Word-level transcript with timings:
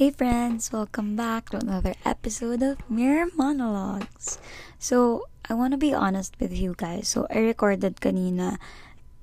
Hey 0.00 0.08
friends, 0.08 0.72
welcome 0.72 1.12
back 1.12 1.52
to 1.52 1.60
another 1.60 1.92
episode 2.08 2.64
of 2.64 2.80
Mirror 2.88 3.36
Monologues. 3.36 4.40
So, 4.78 5.28
I 5.44 5.52
want 5.52 5.72
to 5.72 5.76
be 5.76 5.92
honest 5.92 6.40
with 6.40 6.56
you 6.56 6.72
guys. 6.72 7.04
So, 7.04 7.28
I 7.28 7.44
recorded 7.44 8.00
kanina 8.00 8.56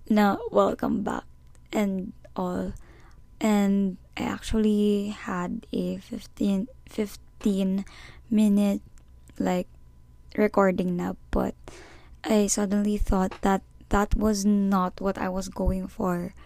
na 0.06 0.38
welcome 0.54 1.02
back 1.02 1.26
and 1.74 2.14
all. 2.38 2.78
And 3.42 3.98
I 4.22 4.30
actually 4.30 5.18
had 5.18 5.66
a 5.74 5.98
15, 5.98 6.70
15 6.86 7.82
minute 8.30 8.82
like 9.42 9.66
recording 10.38 10.94
na 10.94 11.18
but 11.34 11.58
I 12.22 12.46
suddenly 12.46 13.02
thought 13.02 13.34
that 13.42 13.66
that 13.90 14.14
was 14.14 14.46
not 14.46 15.02
what 15.02 15.18
I 15.18 15.26
was 15.26 15.50
going 15.50 15.90
for 15.90 16.38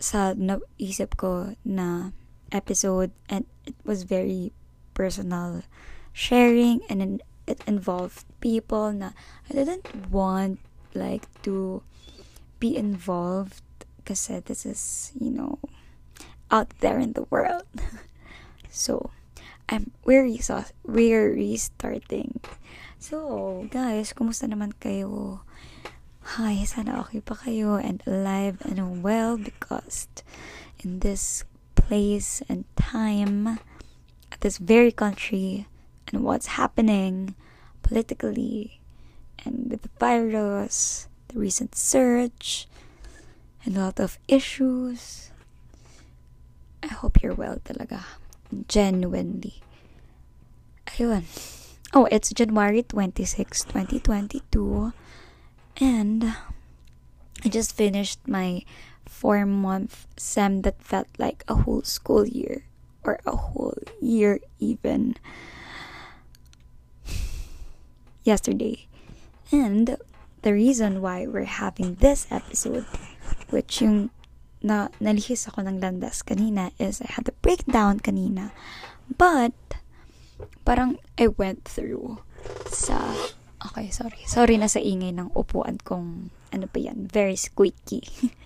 sa 0.00 0.32
naisip 0.32 1.20
ko 1.20 1.60
na 1.60 2.16
episode 2.52 3.10
and 3.28 3.46
it 3.66 3.74
was 3.84 4.04
very 4.04 4.52
personal 4.94 5.62
sharing 6.12 6.80
and 6.88 7.22
it 7.46 7.60
involved 7.66 8.24
people 8.40 8.92
na 8.92 9.10
I 9.50 9.54
didn't 9.54 10.10
want 10.10 10.60
like 10.94 11.26
to 11.42 11.82
be 12.60 12.76
involved 12.76 13.60
kasi 14.04 14.40
this 14.40 14.64
is 14.64 15.12
you 15.18 15.30
know 15.30 15.58
out 16.50 16.70
there 16.80 16.98
in 16.98 17.12
the 17.12 17.26
world. 17.30 17.68
So 18.74 19.14
I'm 19.70 19.94
we're 20.02 20.26
we're 20.82 21.30
restarting 21.30 22.42
so 22.98 23.68
guys 23.70 24.10
kumusta 24.10 24.50
naman 24.50 24.74
kayo? 24.82 25.46
Hi, 26.34 26.66
sana 26.66 26.98
okay 27.06 27.22
pa 27.22 27.38
kayo 27.38 27.78
and 27.78 28.02
alive 28.02 28.58
and 28.66 29.04
well 29.04 29.38
because 29.38 30.10
in 30.82 30.98
this 31.06 31.46
place 31.88 32.42
and 32.48 32.64
time, 32.76 33.60
at 34.32 34.40
this 34.40 34.58
very 34.58 34.92
country, 34.92 35.66
and 36.08 36.24
what's 36.24 36.58
happening 36.58 37.34
politically 37.82 38.80
and 39.44 39.70
with 39.70 39.82
the 39.82 39.90
virus, 40.00 41.08
the 41.28 41.38
recent 41.38 41.74
surge, 41.74 42.66
and 43.64 43.76
a 43.76 43.80
lot 43.80 44.00
of 44.00 44.18
issues. 44.28 45.30
I 46.82 46.88
hope 46.88 47.22
you're 47.22 47.34
well 47.34 47.60
talaga. 47.64 48.04
Genuinely. 48.68 49.62
Ayun. 50.86 51.24
Oh, 51.92 52.08
it's 52.10 52.32
January 52.32 52.82
26, 52.82 53.64
2022 53.64 54.92
and 55.78 56.34
I 57.44 57.48
just 57.48 57.76
finished 57.76 58.26
my 58.26 58.62
four 59.06 59.46
month 59.46 60.06
sem 60.16 60.62
that 60.62 60.80
felt 60.82 61.08
like 61.18 61.44
a 61.48 61.66
whole 61.66 61.82
school 61.82 62.26
year 62.26 62.64
or 63.04 63.20
a 63.26 63.36
whole 63.36 63.78
year 64.00 64.40
even 64.58 65.16
yesterday. 68.24 68.86
And 69.52 69.96
the 70.42 70.52
reason 70.52 71.00
why 71.00 71.26
we're 71.26 71.48
having 71.48 71.96
this 71.96 72.26
episode, 72.30 72.86
which 73.50 73.80
yung 73.80 74.10
na 74.64 74.88
nalihis 74.96 75.44
ako 75.44 75.68
ng 75.68 75.84
landas 75.84 76.24
kanina 76.24 76.72
is 76.80 77.04
I 77.04 77.12
had 77.20 77.28
a 77.28 77.36
breakdown 77.44 78.00
kanina. 78.00 78.56
But, 79.04 79.52
parang 80.64 80.96
I 81.20 81.28
went 81.28 81.68
through 81.68 82.24
sa 82.72 82.96
Okay, 83.64 83.88
sorry. 83.88 84.20
Sorry 84.28 84.60
na 84.60 84.68
sa 84.68 84.76
ingay 84.76 85.16
ng 85.16 85.32
upuan 85.32 85.80
kong 85.80 86.28
ano 86.52 86.66
pa 86.68 86.78
yan, 86.84 87.08
very 87.08 87.32
squeaky. 87.32 88.04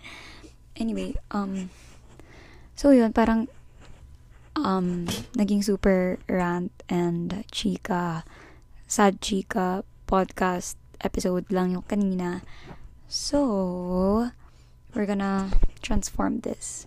anyway, 0.79 1.15
um 1.31 1.71
so 2.75 2.91
yun, 2.91 3.13
parang 3.13 3.51
um 4.57 5.07
naging 5.37 5.63
super 5.63 6.19
rant 6.31 6.73
and 6.89 7.45
chika 7.53 8.25
sad 8.87 9.21
chika 9.21 9.85
podcast 10.09 10.81
episode 11.05 11.45
lang 11.53 11.77
yung 11.77 11.85
kanina. 11.85 12.41
So, 13.09 14.31
we're 14.95 15.07
gonna 15.07 15.53
transform 15.83 16.41
this. 16.41 16.87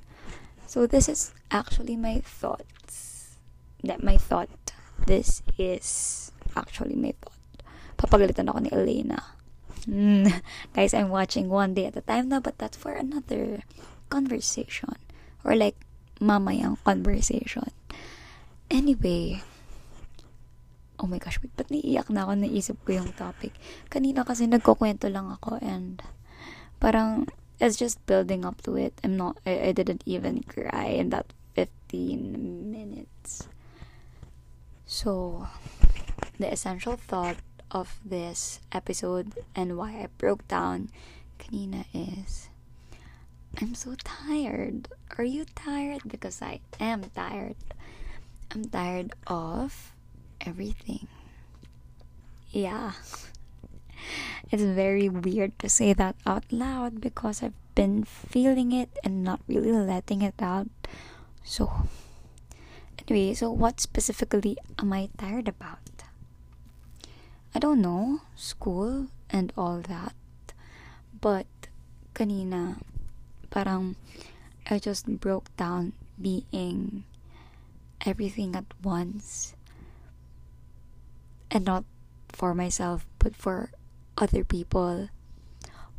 So, 0.66 0.88
this 0.88 1.10
is 1.10 1.34
actually 1.52 1.96
my 1.96 2.24
thoughts. 2.24 3.38
That 3.84 4.04
my 4.04 4.18
thought. 4.18 4.50
This 5.02 5.42
is 5.58 6.30
actually 6.54 6.94
my 6.94 7.18
thought 7.18 7.42
papagalitan 8.02 8.50
ako 8.50 8.60
ni 8.66 8.70
Elena. 8.74 9.41
Mm. 9.88 10.42
Guys, 10.76 10.94
I'm 10.94 11.10
watching 11.10 11.50
one 11.50 11.74
day 11.74 11.86
at 11.86 11.98
a 11.98 12.02
time 12.02 12.30
na, 12.30 12.40
but 12.40 12.58
that's 12.58 12.78
for 12.78 12.94
another 12.94 13.64
conversation. 14.10 14.98
Or 15.44 15.56
like, 15.56 15.76
mamayang 16.22 16.78
conversation. 16.86 17.74
Anyway, 18.70 19.42
oh 21.02 21.08
my 21.10 21.18
gosh, 21.18 21.42
wait, 21.42 21.52
ba't 21.58 21.74
naiiyak 21.74 22.14
na 22.14 22.30
ako? 22.30 22.34
Naisip 22.38 22.78
ko 22.86 23.02
yung 23.02 23.12
topic. 23.18 23.58
Kanina 23.90 24.22
kasi 24.22 24.46
nagkukwento 24.46 25.10
lang 25.10 25.34
ako 25.34 25.58
and 25.60 26.06
parang 26.78 27.26
it's 27.58 27.78
just 27.78 27.98
building 28.06 28.46
up 28.46 28.62
to 28.62 28.78
it. 28.78 28.94
I'm 29.04 29.18
not, 29.18 29.42
I, 29.46 29.70
I 29.70 29.72
didn't 29.74 30.06
even 30.06 30.46
cry 30.46 30.94
in 30.94 31.10
that 31.10 31.34
15 31.58 32.72
minutes. 32.72 33.50
So, 34.86 35.48
the 36.40 36.52
essential 36.52 36.98
thought 36.98 37.38
of 37.72 38.00
this 38.06 38.60
episode 38.72 39.34
and 39.56 39.78
why 39.78 39.92
I 40.04 40.08
broke 40.18 40.48
down 40.48 40.90
kanina 41.40 41.86
is 41.94 42.50
I'm 43.60 43.76
so 43.76 43.96
tired. 44.00 44.88
Are 45.18 45.26
you 45.26 45.44
tired? 45.56 46.08
Because 46.08 46.42
I 46.42 46.62
am 46.80 47.04
tired. 47.12 47.60
I'm 48.52 48.64
tired 48.66 49.14
of 49.28 49.92
everything. 50.40 51.08
Yeah. 52.52 52.94
It's 54.50 54.64
very 54.64 55.08
weird 55.08 55.58
to 55.60 55.70
say 55.70 55.94
that 55.94 56.16
out 56.26 56.44
loud 56.52 57.00
because 57.00 57.44
I've 57.44 57.56
been 57.76 58.04
feeling 58.04 58.74
it 58.74 58.90
and 59.04 59.24
not 59.24 59.40
really 59.48 59.72
letting 59.72 60.22
it 60.24 60.42
out. 60.42 60.68
So, 61.46 61.88
anyway, 62.98 63.34
so 63.36 63.52
what 63.52 63.80
specifically 63.80 64.58
am 64.80 64.92
I 64.92 65.10
tired 65.18 65.48
about? 65.48 65.91
I 67.54 67.60
don't 67.60 67.82
know, 67.82 68.22
school 68.36 69.08
and 69.30 69.52
all 69.58 69.84
that. 69.88 70.16
But 71.12 71.48
kanina, 72.16 72.80
parang 73.52 73.96
I 74.70 74.80
just 74.80 75.08
broke 75.20 75.52
down 75.58 75.94
being 76.16 77.04
everything 78.06 78.56
at 78.56 78.72
once. 78.84 79.56
And 81.52 81.66
not 81.66 81.84
for 82.32 82.56
myself, 82.56 83.06
but 83.20 83.36
for 83.36 83.72
other 84.18 84.44
people. 84.44 85.10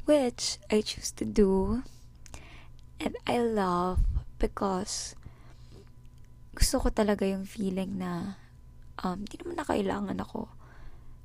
Which 0.04 0.58
I 0.70 0.80
choose 0.80 1.12
to 1.20 1.24
do. 1.24 1.84
And 2.98 3.16
I 3.26 3.38
love 3.38 4.00
because 4.38 5.14
gusto 6.56 6.80
ko 6.80 6.88
talaga 6.88 7.28
yung 7.28 7.44
feeling 7.44 8.00
na 8.00 8.40
um, 9.04 9.24
di 9.24 9.36
naman 9.40 9.56
na 9.60 9.66
kailangan 9.66 10.18
ako 10.20 10.48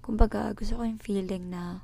kumbaga, 0.07 0.55
gusto 0.55 0.79
ko 0.79 0.87
yung 0.87 1.03
feeling 1.03 1.51
na 1.51 1.83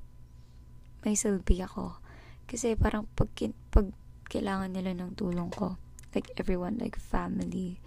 may 1.04 1.20
silbi 1.20 1.60
ako. 1.60 2.00
Kasi 2.48 2.80
parang 2.80 3.04
pag, 3.20 3.28
pag 3.68 3.92
kailangan 4.32 4.72
nila 4.72 4.96
ng 4.96 5.20
tulong 5.20 5.52
ko, 5.52 5.76
like 6.16 6.32
everyone, 6.40 6.80
like 6.80 6.96
family, 6.96 7.84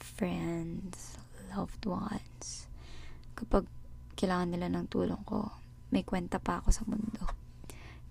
friends, 0.00 1.20
loved 1.52 1.84
ones, 1.84 2.64
kapag 3.36 3.68
kailangan 4.16 4.56
nila 4.56 4.72
ng 4.72 4.88
tulong 4.88 5.20
ko, 5.28 5.52
may 5.92 6.00
kwenta 6.00 6.40
pa 6.40 6.64
ako 6.64 6.72
sa 6.72 6.88
mundo. 6.88 7.28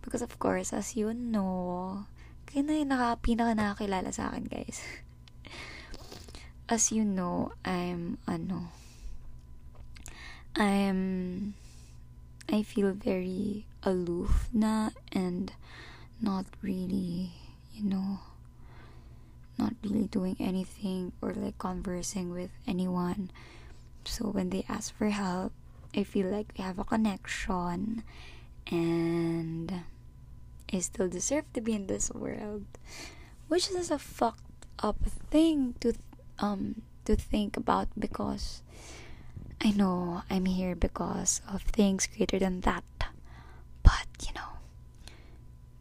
Because 0.06 0.22
of 0.22 0.38
course, 0.38 0.78
as 0.78 0.94
you 0.94 1.10
know, 1.10 2.06
kayo 2.46 2.62
na 2.62 2.78
yung 2.78 2.94
naka, 2.94 3.18
pinaka 3.18 3.58
nakakilala 3.58 4.14
sa 4.14 4.30
akin, 4.30 4.46
guys. 4.46 4.86
as 6.74 6.94
you 6.94 7.02
know, 7.02 7.50
I'm, 7.66 8.22
ano, 8.30 8.72
I'm 10.58 11.54
I 12.50 12.64
feel 12.64 12.92
very 12.94 13.66
aloof 13.84 14.50
na 14.54 14.90
and 15.12 15.54
not 16.22 16.46
really, 16.64 17.30
you 17.74 17.84
know, 17.86 18.20
not 19.58 19.74
really 19.84 20.08
doing 20.08 20.36
anything 20.40 21.12
or 21.22 21.34
like 21.34 21.60
conversing 21.60 22.32
with 22.32 22.50
anyone. 22.66 23.30
So 24.06 24.30
when 24.34 24.50
they 24.50 24.66
ask 24.68 24.96
for 24.96 25.10
help, 25.10 25.54
I 25.94 26.04
feel 26.04 26.28
like 26.28 26.54
we 26.58 26.64
have 26.64 26.80
a 26.80 26.86
connection 26.86 28.04
and 28.66 29.84
I 30.74 30.80
still 30.80 31.08
deserve 31.08 31.46
to 31.54 31.62
be 31.62 31.74
in 31.74 31.86
this 31.88 32.10
world. 32.12 32.66
Which 33.48 33.70
is 33.70 33.92
a 33.92 34.00
fucked 34.00 34.66
up 34.80 34.98
thing 35.30 35.76
to 35.82 35.94
um 36.40 36.82
to 37.06 37.16
think 37.16 37.58
about 37.58 37.88
because 37.98 38.62
I 39.60 39.72
know 39.72 40.22
I'm 40.30 40.46
here 40.46 40.76
because 40.76 41.42
of 41.52 41.64
things 41.64 42.08
greater 42.08 42.38
than 42.38 42.62
that. 42.62 42.84
But, 43.82 44.08
you 44.22 44.34
know, 44.36 44.62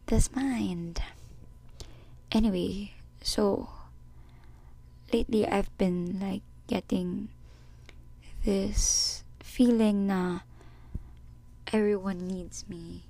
this 0.07 0.33
mind. 0.35 1.01
Anyway, 2.31 2.93
so 3.21 3.69
lately 5.13 5.47
I've 5.47 5.75
been 5.77 6.19
like 6.19 6.41
getting 6.67 7.29
this 8.43 9.23
feeling 9.39 10.07
na 10.07 10.39
everyone 11.71 12.27
needs 12.27 12.67
me. 12.67 13.03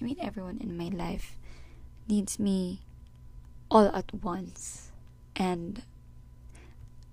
I 0.00 0.04
mean 0.04 0.16
everyone 0.20 0.58
in 0.60 0.76
my 0.76 0.88
life 0.88 1.36
needs 2.08 2.38
me 2.38 2.80
all 3.70 3.88
at 3.94 4.12
once 4.14 4.90
and 5.36 5.82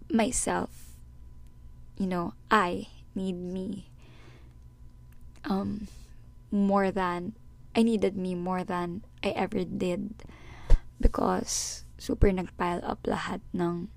myself 0.09 0.84
you 1.97 2.07
know 2.07 2.33
I 2.51 2.88
need 3.15 3.36
me 3.36 3.88
um 5.45 5.88
more 6.51 6.92
than 6.92 7.33
I 7.75 7.83
needed 7.83 8.15
me 8.15 8.36
more 8.36 8.63
than 8.63 9.03
I 9.24 9.30
ever 9.36 9.63
did 9.63 10.24
because 11.00 11.83
super 11.97 12.31
nagpile 12.31 12.80
up 12.83 13.03
lahat 13.03 13.44
ng 13.51 13.92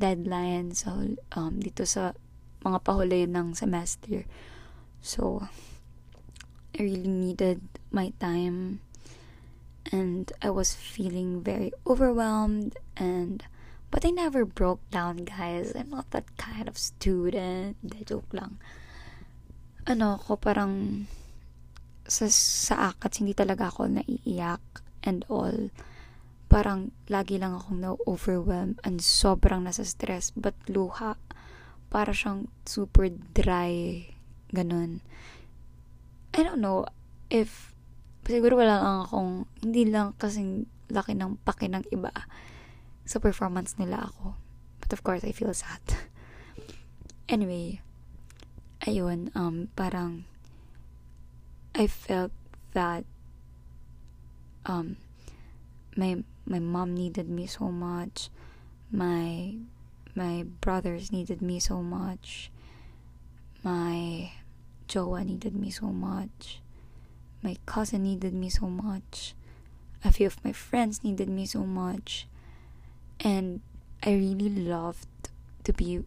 deadlines 0.00 0.88
um, 0.88 1.60
dito 1.60 1.84
sa 1.84 2.16
mga 2.64 2.78
pahuli 2.80 3.28
ng 3.28 3.52
semester. 3.52 4.24
So, 5.04 5.44
I 6.72 6.88
really 6.88 7.12
needed 7.12 7.60
my 7.92 8.12
time 8.16 8.80
and 9.92 10.32
I 10.40 10.48
was 10.48 10.72
feeling 10.72 11.44
very 11.44 11.72
overwhelmed 11.84 12.76
and 12.96 13.44
but 13.90 14.06
I 14.06 14.10
never 14.14 14.46
broke 14.46 14.82
down 14.94 15.26
guys. 15.26 15.74
I'm 15.74 15.90
not 15.90 16.10
that 16.14 16.38
kind 16.38 16.70
of 16.70 16.78
student. 16.78 17.76
De 17.82 18.06
joke 18.06 18.30
lang. 18.30 18.62
Ano 19.84 20.16
ko 20.22 20.38
parang 20.38 21.04
sa, 22.06 22.30
sa 22.30 22.94
akats 22.94 23.18
hindi 23.18 23.34
talaga 23.34 23.68
ako 23.68 23.90
naiiyak 23.90 24.62
and 25.02 25.26
all. 25.26 25.74
Parang 26.50 26.90
lagi 27.06 27.38
lang 27.38 27.54
akong 27.54 27.78
na-overwhelm 27.82 28.78
and 28.82 29.02
sobrang 29.02 29.66
nasa 29.66 29.82
stress. 29.86 30.30
But 30.34 30.54
luha 30.70 31.18
para 31.90 32.14
siyang 32.14 32.46
super 32.62 33.10
dry 33.10 34.06
ganun. 34.54 35.02
I 36.30 36.46
don't 36.46 36.62
know 36.62 36.86
if 37.26 37.74
siguro 38.22 38.54
wala 38.54 38.78
lang 38.78 38.98
akong 39.02 39.32
hindi 39.66 39.90
lang 39.90 40.14
kasing 40.14 40.70
laki 40.90 41.18
ng 41.18 41.42
paki 41.42 41.66
ng 41.70 41.86
iba 41.90 42.14
sa 43.10 43.18
performance 43.18 43.74
nila 43.74 44.06
ako. 44.06 44.38
But 44.78 44.94
of 44.94 45.02
course 45.02 45.26
I 45.26 45.34
feel 45.34 45.50
sad. 45.50 45.82
Anyway 47.26 47.82
ayun 48.86 49.34
um 49.34 49.66
parang 49.74 50.30
I 51.74 51.90
felt 51.90 52.30
that 52.70 53.02
um 54.62 54.94
my 55.98 56.22
my 56.46 56.62
mom 56.62 56.94
needed 56.94 57.26
me 57.26 57.50
so 57.50 57.74
much. 57.74 58.30
My 58.94 59.58
my 60.14 60.46
brothers 60.62 61.10
needed 61.10 61.42
me 61.42 61.58
so 61.58 61.82
much. 61.82 62.50
My 63.66 64.30
joa 64.86 65.26
needed 65.26 65.54
me 65.54 65.70
so 65.70 65.90
much. 65.90 66.62
My 67.42 67.58
cousin 67.66 68.06
needed 68.06 68.34
me 68.34 68.50
so 68.50 68.70
much. 68.70 69.34
A 70.02 70.10
few 70.10 70.26
of 70.26 70.42
my 70.46 70.54
friends 70.54 71.02
needed 71.02 71.28
me 71.28 71.46
so 71.46 71.66
much 71.66 72.29
and 73.20 73.60
i 74.02 74.10
really 74.10 74.48
loved 74.48 75.08
to 75.64 75.72
be 75.72 76.02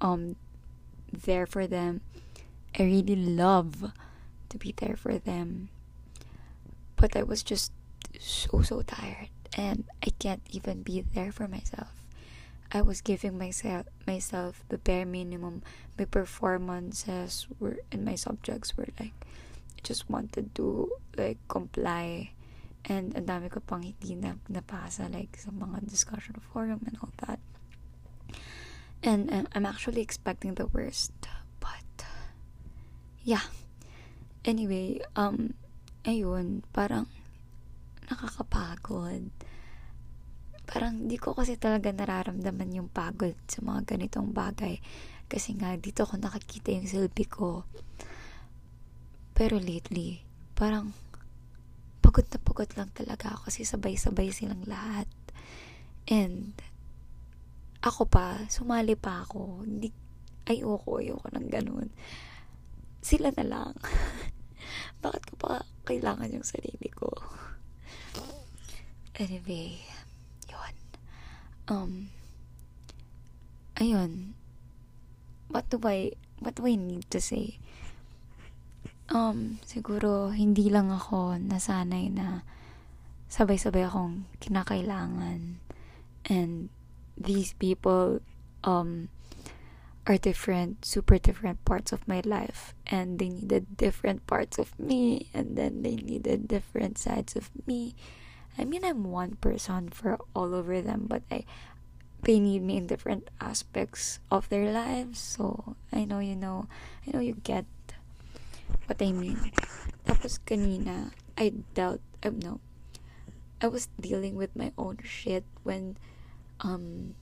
um 0.00 0.36
there 1.12 1.46
for 1.46 1.66
them 1.66 2.00
i 2.78 2.82
really 2.82 3.16
love 3.16 3.92
to 4.48 4.58
be 4.58 4.74
there 4.76 4.96
for 4.96 5.18
them 5.18 5.68
but 6.96 7.16
i 7.16 7.22
was 7.22 7.42
just 7.42 7.72
so 8.18 8.62
so 8.62 8.82
tired 8.82 9.28
and 9.56 9.84
I 10.04 10.10
can't 10.18 10.42
even 10.50 10.82
be 10.82 11.00
there 11.00 11.32
for 11.32 11.48
myself. 11.48 11.90
I 12.70 12.82
was 12.82 13.00
giving 13.00 13.38
myself 13.38 13.86
myself 14.06 14.62
the 14.68 14.78
bare 14.78 15.06
minimum. 15.06 15.62
My 15.98 16.04
performances 16.04 17.46
were 17.58 17.78
and 17.90 18.04
my 18.04 18.14
subjects 18.14 18.76
were 18.76 18.88
like 19.00 19.16
I 19.24 19.80
just 19.82 20.08
wanted 20.10 20.54
to 20.56 20.92
like 21.16 21.38
comply 21.48 22.32
and 22.86 23.16
ang 23.18 23.26
dami 23.26 23.50
ko 23.50 23.58
pang 23.58 23.82
hindi 23.82 24.14
na 24.14 24.38
napasa 24.46 25.10
like 25.10 25.34
sa 25.34 25.50
mga 25.50 25.82
discussion 25.88 26.38
forum 26.52 26.84
and 26.86 26.96
all 27.02 27.12
that. 27.26 27.42
And, 29.02 29.30
and 29.30 29.46
I'm 29.54 29.66
actually 29.66 30.02
expecting 30.02 30.54
the 30.54 30.66
worst, 30.66 31.14
but 31.62 31.86
yeah. 33.22 33.46
Anyway, 34.42 35.02
um 35.14 35.54
ayun, 36.06 36.62
parang 36.72 37.06
nakakapagod. 38.08 39.28
Parang 40.68 41.08
di 41.08 41.16
ko 41.16 41.32
kasi 41.32 41.56
talaga 41.56 41.92
nararamdaman 41.92 42.76
yung 42.76 42.88
pagod 42.92 43.36
sa 43.48 43.60
mga 43.64 43.96
ganitong 43.96 44.32
bagay. 44.32 44.80
Kasi 45.28 45.56
nga, 45.56 45.76
dito 45.76 46.08
ako 46.08 46.16
nakakita 46.20 46.72
yung 46.72 46.88
silbi 46.88 47.24
ko. 47.28 47.68
Pero 49.36 49.60
lately, 49.60 50.24
parang 50.56 50.96
pagod 52.08 52.24
na 52.32 52.40
pagod 52.40 52.70
lang 52.72 52.88
talaga 52.96 53.36
ako 53.36 53.52
kasi 53.52 53.68
sabay-sabay 53.68 54.32
silang 54.32 54.64
lahat. 54.64 55.04
And, 56.08 56.56
ako 57.84 58.08
pa, 58.08 58.48
sumali 58.48 58.96
pa 58.96 59.28
ako. 59.28 59.60
Hindi, 59.60 59.92
ayoko, 60.48 61.04
ayoko 61.04 61.28
ng 61.36 61.52
ganun. 61.52 61.92
Sila 63.04 63.28
na 63.36 63.44
lang. 63.44 63.76
Bakit 65.04 65.22
ko 65.28 65.34
pa 65.36 65.68
kailangan 65.84 66.32
yung 66.32 66.48
sarili 66.48 66.88
ko? 66.88 67.12
Anyway, 69.20 69.76
yun. 70.48 70.74
Um, 71.68 72.08
ayun. 73.76 74.32
What 75.52 75.68
do 75.68 75.76
I, 75.84 76.16
what 76.40 76.56
do 76.56 76.64
I 76.64 76.80
need 76.80 77.04
to 77.12 77.20
say? 77.20 77.60
Um, 79.08 79.56
siguro, 79.64 80.28
hindi 80.34 80.68
lang 80.68 80.92
ako 80.92 81.40
nasanay 81.40 82.12
na 82.12 82.44
sabay-sabay 83.32 83.88
akong 83.88 84.28
kinakailangan. 84.40 85.64
And 86.28 86.68
these 87.16 87.56
people, 87.56 88.20
um, 88.64 89.08
are 90.08 90.16
different, 90.16 90.84
super 90.84 91.20
different 91.20 91.62
parts 91.68 91.92
of 91.92 92.08
my 92.08 92.24
life. 92.24 92.72
And 92.88 93.20
they 93.20 93.28
needed 93.28 93.76
different 93.76 94.26
parts 94.26 94.56
of 94.56 94.72
me. 94.80 95.28
And 95.36 95.56
then 95.56 95.82
they 95.84 95.96
needed 95.96 96.48
different 96.48 96.96
sides 96.96 97.36
of 97.36 97.52
me. 97.68 97.94
I 98.56 98.64
mean, 98.64 98.84
I'm 98.84 99.04
one 99.04 99.36
person 99.36 99.90
for 99.90 100.18
all 100.34 100.54
over 100.56 100.80
them, 100.80 101.06
but 101.06 101.22
I 101.30 101.44
they 102.22 102.40
need 102.40 102.62
me 102.66 102.76
in 102.76 102.88
different 102.88 103.30
aspects 103.40 104.18
of 104.32 104.48
their 104.48 104.72
lives. 104.72 105.20
So 105.20 105.76
I 105.92 106.04
know 106.04 106.18
you 106.18 106.34
know, 106.34 106.66
I 107.06 107.12
know 107.12 107.20
you 107.20 107.38
get 107.44 107.66
what 108.86 109.00
I 109.00 109.12
mean. 109.12 109.52
Tapos 110.06 110.40
kanina, 110.44 111.12
I 111.36 111.52
dealt, 111.74 112.00
I 112.22 112.28
um, 112.28 112.40
no, 112.40 112.60
I 113.60 113.68
was 113.68 113.88
dealing 114.00 114.34
with 114.34 114.54
my 114.56 114.72
own 114.78 114.98
shit 115.04 115.44
when, 115.62 115.96
um, 116.60 117.14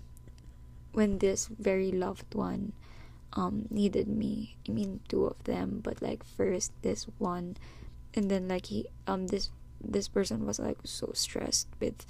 when 0.92 1.18
this 1.18 1.48
very 1.48 1.90
loved 1.90 2.34
one, 2.34 2.72
um, 3.34 3.66
needed 3.70 4.08
me. 4.08 4.56
I 4.68 4.72
mean, 4.72 5.00
two 5.08 5.26
of 5.26 5.42
them, 5.44 5.80
but 5.82 6.00
like 6.00 6.24
first 6.24 6.72
this 6.82 7.06
one, 7.18 7.56
and 8.14 8.30
then 8.30 8.48
like 8.48 8.66
he, 8.66 8.86
um, 9.06 9.28
this 9.28 9.50
this 9.80 10.08
person 10.08 10.46
was 10.46 10.58
like 10.58 10.78
so 10.84 11.10
stressed 11.12 11.68
with 11.80 12.06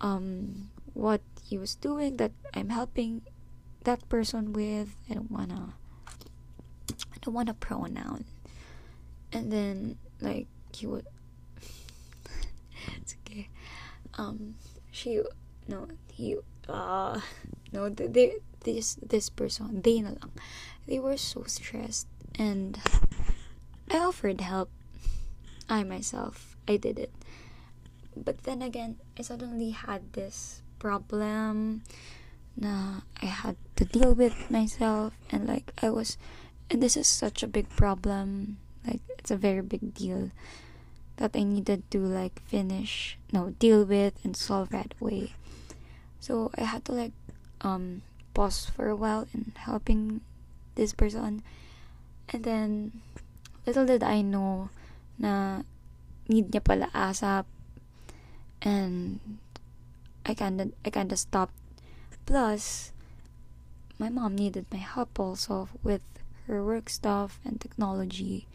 um 0.00 0.70
what 0.94 1.20
he 1.44 1.58
was 1.58 1.74
doing 1.74 2.16
that 2.16 2.32
I'm 2.54 2.70
helping 2.70 3.22
that 3.84 4.08
person 4.08 4.52
with. 4.52 4.94
I 5.10 5.14
don't 5.14 5.30
wanna 5.30 5.74
I 6.88 7.16
don't 7.20 7.34
wanna 7.34 7.54
pronoun. 7.54 8.24
And 9.32 9.50
then 9.50 9.98
like 10.20 10.46
he 10.74 10.86
would 10.86 11.06
it's 12.96 13.16
okay. 13.22 13.48
Um 14.14 14.54
she 14.90 15.20
no 15.68 15.88
he 16.12 16.36
uh 16.68 17.20
no 17.72 17.88
they 17.88 18.38
this 18.64 18.96
this 19.02 19.30
person 19.30 19.82
they 19.82 20.00
na 20.00 20.14
lang 20.20 20.32
they 20.86 20.98
were 20.98 21.16
so 21.16 21.42
stressed 21.46 22.06
and 22.38 22.78
I 23.90 23.98
offered 23.98 24.40
help 24.40 24.70
I 25.68 25.82
myself 25.82 26.56
I 26.68 26.76
did 26.76 26.98
it. 26.98 27.12
But 28.16 28.44
then 28.44 28.62
again, 28.62 29.00
I 29.18 29.22
suddenly 29.22 29.70
had 29.70 30.12
this 30.12 30.62
problem 30.78 31.82
na 32.56 33.08
I 33.22 33.26
had 33.26 33.56
to 33.76 33.84
deal 33.84 34.12
with 34.12 34.50
myself 34.50 35.16
and 35.30 35.48
like 35.48 35.72
I 35.80 35.88
was 35.88 36.18
and 36.68 36.82
this 36.82 36.96
is 36.96 37.08
such 37.08 37.42
a 37.42 37.48
big 37.48 37.68
problem. 37.70 38.58
Like 38.86 39.00
it's 39.18 39.30
a 39.30 39.36
very 39.36 39.62
big 39.62 39.94
deal 39.94 40.30
that 41.16 41.36
I 41.36 41.42
needed 41.42 41.88
to 41.92 41.98
like 41.98 42.42
finish, 42.42 43.18
no, 43.32 43.54
deal 43.58 43.84
with 43.84 44.14
and 44.24 44.36
solve 44.36 44.72
right 44.72 44.92
away. 45.00 45.34
So 46.20 46.50
I 46.56 46.62
had 46.64 46.84
to 46.86 46.92
like 46.92 47.12
um 47.60 48.02
pause 48.34 48.66
for 48.66 48.88
a 48.88 48.96
while 48.96 49.26
in 49.34 49.52
helping 49.56 50.20
this 50.74 50.92
person. 50.92 51.42
And 52.30 52.44
then 52.44 53.00
little 53.66 53.86
did 53.86 54.02
I 54.02 54.22
know 54.22 54.70
na 55.18 55.62
need 56.28 56.50
niya 56.50 56.64
pala 56.64 56.88
ASAP. 56.94 57.44
And 58.62 59.18
I 60.24 60.34
kinda, 60.34 60.70
I 60.86 60.90
kinda 60.90 61.16
stopped 61.16 61.54
Plus, 62.24 62.92
my 63.98 64.08
mom 64.08 64.36
needed 64.36 64.66
my 64.70 64.78
help 64.78 65.18
also 65.18 65.68
with 65.82 66.02
her 66.46 66.64
work 66.64 66.88
stuff 66.88 67.40
and 67.44 67.60
technology. 67.60 68.46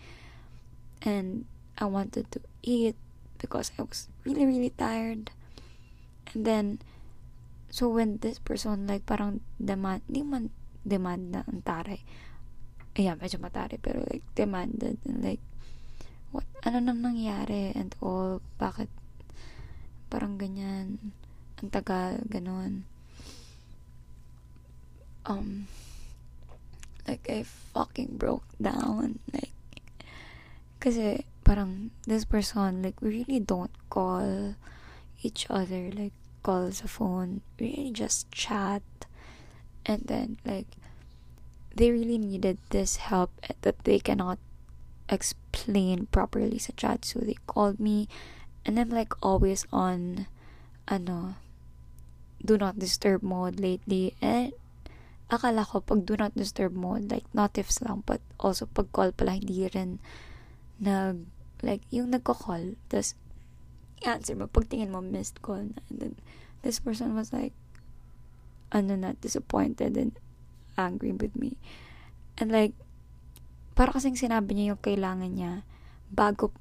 And 1.01 1.45
I 1.77 1.85
wanted 1.85 2.31
to 2.31 2.41
eat 2.63 2.95
because 3.37 3.71
I 3.77 3.83
was 3.83 4.07
really, 4.25 4.45
really 4.45 4.73
tired. 4.73 5.29
And 6.33 6.45
then, 6.45 6.65
so 7.69 7.87
when 7.89 8.17
this 8.17 8.39
person 8.39 8.87
like 8.87 9.05
parang 9.05 9.41
demand, 9.61 10.01
hindi 10.07 10.23
man 10.23 10.49
demand 10.87 11.31
na 11.31 11.41
ang 11.45 11.61
taray. 11.61 12.01
Ayan, 12.97 13.19
medyo 13.21 13.37
matari, 13.37 13.77
pero 13.77 14.01
like 14.09 14.25
demanded 14.33 14.97
and 15.05 15.21
like, 15.21 15.43
what, 16.33 16.47
ano 16.65 16.81
nang 16.81 17.05
nangyari 17.05 17.75
and 17.77 17.93
all, 18.01 18.41
bakit 18.57 18.89
parang 20.09 20.39
ganyan, 20.39 21.13
ang 21.61 21.69
tagal, 21.69 22.23
ganon. 22.25 22.87
Um, 25.27 25.67
like 27.05 27.27
I 27.27 27.43
fucking 27.43 28.15
broke 28.15 28.47
down, 28.57 29.19
like, 29.35 29.56
kasi 30.79 31.25
parang 31.43 31.91
this 32.05 32.25
person, 32.25 32.81
like, 32.83 33.01
we 33.01 33.23
really 33.23 33.39
don't 33.39 33.73
call 33.89 34.55
each 35.23 35.47
other, 35.49 35.89
like, 35.93 36.13
call 36.43 36.69
the 36.69 36.87
phone, 36.87 37.41
we 37.59 37.73
really 37.73 37.91
just 37.91 38.31
chat, 38.31 38.83
and 39.85 40.07
then, 40.07 40.37
like, 40.45 40.67
they 41.77 41.91
really 41.91 42.17
needed 42.17 42.57
this 42.69 42.97
help 42.97 43.29
that 43.61 43.77
they 43.85 43.99
cannot 43.99 44.39
explain 45.07 46.07
properly 46.11 46.59
sa 46.59 46.73
chat, 46.75 47.05
so 47.05 47.19
they 47.19 47.37
called 47.45 47.79
me, 47.79 48.09
and 48.67 48.75
I'm 48.79 48.89
like 48.89 49.15
always 49.23 49.63
on 49.71 50.27
ano 50.87 51.39
do 52.43 52.57
not 52.57 52.79
disturb 52.79 53.23
mode 53.23 53.59
lately. 53.59 54.13
And 54.19 54.51
akala 55.31 55.65
ko 55.65 55.79
pag 55.79 56.05
do 56.05 56.19
not 56.19 56.35
disturb 56.35 56.75
mode 56.75 57.09
like 57.09 57.25
notifs 57.31 57.81
lang. 57.81 58.03
But 58.05 58.19
also 58.39 58.67
pag 58.67 58.91
call 58.91 59.15
pala 59.15 59.39
hindi 59.39 59.67
rin 59.71 60.03
nag 60.77 61.25
like 61.65 61.81
yung 61.89 62.13
nagko-call 62.13 62.77
tas 62.89 63.17
answer 64.05 64.37
mo 64.37 64.45
pag 64.45 64.69
tingin 64.69 64.93
mo 64.93 65.01
missed 65.01 65.41
call 65.41 65.73
na 65.73 65.81
and 65.89 65.97
then 65.97 66.13
this 66.61 66.77
person 66.77 67.17
was 67.17 67.33
like 67.33 67.53
ano 68.69 68.93
na 68.93 69.17
disappointed 69.17 69.97
and 69.97 70.13
angry 70.77 71.09
with 71.09 71.33
me 71.33 71.57
and 72.37 72.53
like 72.53 72.77
para 73.73 73.89
kasing 73.93 74.17
sinabi 74.17 74.53
niya 74.53 74.73
yung 74.77 74.81
kailangan 74.81 75.31
niya 75.33 75.65
bago 76.09 76.53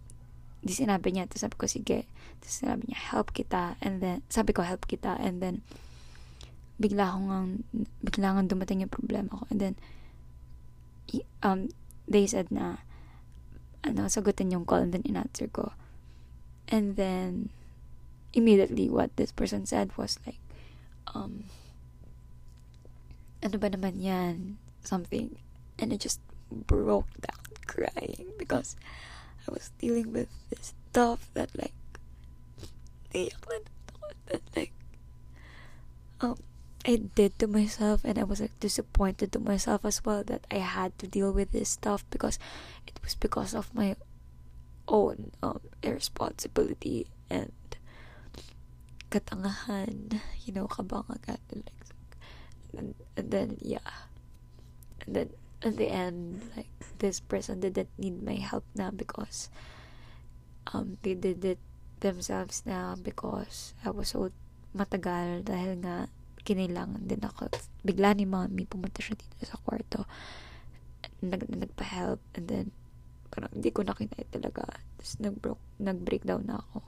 di 0.66 0.75
sinabi 0.75 1.14
niya. 1.14 1.30
Tapos 1.30 1.46
sabi 1.46 1.54
ko, 1.54 1.64
sige. 1.70 2.11
Tapos 2.42 2.54
sinabi 2.58 2.82
niya, 2.90 2.99
help 3.14 3.30
kita. 3.30 3.78
And 3.78 4.02
then, 4.02 4.26
sabi 4.26 4.50
ko, 4.50 4.66
help 4.66 4.90
kita. 4.90 5.14
And 5.23 5.38
then, 5.38 5.62
bigla 6.82 7.14
akong, 7.14 7.30
ang, 7.30 7.50
bigla 8.02 8.35
akong 8.35 8.50
dumating 8.50 8.82
yung 8.82 8.92
problema 8.92 9.30
ko. 9.30 9.46
And 9.49 9.62
then, 9.62 9.75
um, 11.46 11.70
they 12.11 12.26
said 12.26 12.50
na, 12.50 12.82
ano, 13.87 14.11
sagutin 14.11 14.50
yung 14.50 14.66
call 14.66 14.83
and 14.83 14.93
then 14.93 15.07
in-answer 15.07 15.47
ko. 15.49 15.73
And 16.66 16.99
then, 16.99 17.50
immediately 18.35 18.90
what 18.90 19.14
this 19.16 19.31
person 19.31 19.64
said 19.64 19.95
was 19.97 20.19
like, 20.26 20.43
um, 21.14 21.47
ano 23.43 23.57
ba 23.57 23.71
naman 23.71 24.02
yan? 24.02 24.59
Something. 24.83 25.38
And 25.78 25.95
I 25.95 25.97
just 25.97 26.19
broke 26.50 27.09
down 27.23 27.47
crying 27.66 28.35
because 28.38 28.76
I 29.47 29.52
was 29.52 29.71
dealing 29.78 30.12
with 30.12 30.28
this 30.50 30.75
stuff 30.90 31.31
that 31.35 31.50
like 31.55 31.75
that 34.26 34.43
like 34.55 34.73
um 36.21 36.37
I 36.87 37.02
did 37.02 37.35
to 37.43 37.50
myself 37.50 38.07
and 38.07 38.14
I 38.16 38.23
was 38.23 38.40
like 38.40 38.55
disappointed 38.62 39.35
to 39.35 39.43
myself 39.43 39.85
as 39.85 40.05
well 40.07 40.23
that 40.31 40.47
I 40.55 40.62
had 40.62 40.97
to 41.02 41.11
deal 41.11 41.33
with 41.35 41.50
this 41.50 41.75
stuff 41.75 42.07
because 42.11 42.38
it 42.87 42.95
was 43.02 43.19
because 43.19 43.59
of 43.59 43.75
my 43.75 43.97
own 44.87 45.35
um 45.43 45.59
irresponsibility 45.83 47.11
and 47.26 47.50
katangahan, 49.11 50.23
you 50.47 50.55
know, 50.55 50.71
kabangagan 50.71 51.43
like 51.50 51.75
and, 52.78 52.95
and 53.16 53.31
then 53.35 53.59
yeah. 53.59 54.07
And 55.02 55.16
then 55.16 55.28
in 55.62 55.75
the 55.75 55.90
end, 55.90 56.47
like 56.55 56.71
this 56.99 57.19
person 57.19 57.61
didn't 57.61 57.90
need 57.99 58.23
my 58.23 58.38
help 58.38 58.62
now 58.78 58.95
because 58.95 59.50
um 60.71 60.99
they 61.02 61.14
did 61.19 61.45
it 61.45 61.59
themselves 61.99 62.62
now 62.62 62.95
because 62.95 63.75
I 63.83 63.90
was 63.90 64.14
so 64.14 64.31
matagal 64.71 65.50
dahil 65.50 65.83
nga 65.83 66.07
kinailangan 66.46 67.02
din 67.02 67.18
ako. 67.26 67.50
Bigla 67.82 68.14
ni 68.14 68.22
mommy 68.22 68.62
pumunta 68.70 69.02
siya 69.02 69.18
dito 69.18 69.42
sa 69.42 69.58
kwarto. 69.58 70.06
Nag, 71.26 71.42
nagpa-help 71.50 72.22
and 72.38 72.46
then 72.46 72.66
parang 73.34 73.50
hindi 73.50 73.74
ko 73.74 73.82
na 73.82 73.98
kinaya 73.98 74.22
talaga. 74.30 74.62
Tapos 74.96 75.18
nag-broke, 75.18 75.64
nag-breakdown 75.82 76.46
na 76.46 76.62
ako. 76.62 76.86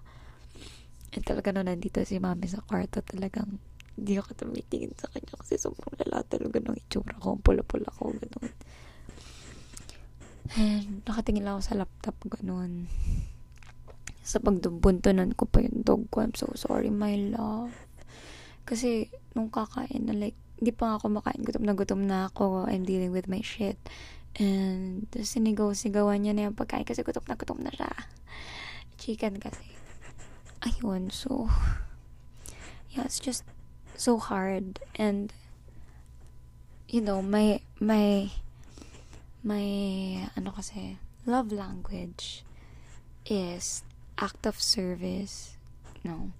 And 1.18 1.24
talaga 1.26 1.50
no, 1.50 1.66
nandito 1.66 1.98
si 2.06 2.22
mami 2.22 2.46
sa 2.46 2.62
kwarto 2.62 3.02
talagang 3.02 3.58
hindi 3.98 4.14
ako 4.14 4.46
tumitingin 4.46 4.94
sa 4.94 5.10
kanya 5.10 5.34
kasi 5.42 5.58
sobrang 5.58 5.98
lala 5.98 6.22
talaga 6.22 6.62
ng 6.62 6.78
itsura 6.78 7.18
ko. 7.18 7.34
Pula-pula 7.42 7.90
ko, 7.90 8.14
ganun. 8.14 8.54
And 10.54 11.02
nakatingin 11.04 11.42
lang 11.42 11.58
ako 11.58 11.64
sa 11.66 11.78
laptop, 11.82 12.16
ganun. 12.30 12.86
Sa 14.22 14.38
pagdubuntunan 14.38 15.34
ko 15.34 15.50
pa 15.50 15.66
yung 15.66 15.82
dog 15.82 16.06
ko. 16.14 16.22
I'm 16.22 16.38
so 16.38 16.46
sorry, 16.54 16.94
my 16.94 17.34
love. 17.34 17.74
Kasi, 18.62 19.10
nung 19.38 19.54
kakain 19.54 20.10
na 20.10 20.18
like, 20.18 20.34
hindi 20.58 20.74
pa 20.74 20.98
ako 20.98 21.22
makain. 21.22 21.46
Gutom 21.46 21.62
na 21.62 21.78
gutom 21.78 22.02
na 22.02 22.26
ako. 22.26 22.66
I'm 22.66 22.82
dealing 22.82 23.14
with 23.14 23.30
my 23.30 23.38
shit. 23.38 23.78
And, 24.34 25.06
sinigaw-sigawan 25.14 26.26
niya 26.26 26.34
na 26.34 26.50
yung 26.50 26.58
pagkain 26.58 26.82
kasi 26.82 27.06
gutom 27.06 27.22
na 27.30 27.38
gutom 27.38 27.62
na 27.62 27.70
siya. 27.70 27.94
Chicken 28.98 29.38
kasi. 29.38 29.78
Ayun, 30.66 31.14
so, 31.14 31.46
yeah, 32.90 33.06
it's 33.06 33.22
just 33.22 33.46
so 33.98 34.16
hard 34.18 34.78
and 34.94 35.32
you 36.86 37.00
know 37.00 37.20
my 37.20 37.58
my 37.80 38.30
my 39.42 39.66
ano 40.38 40.54
kasi 40.54 40.96
love 41.26 41.50
language 41.50 42.46
is 43.26 43.82
act 44.22 44.46
of 44.46 44.62
service 44.62 45.58
no 46.06 46.30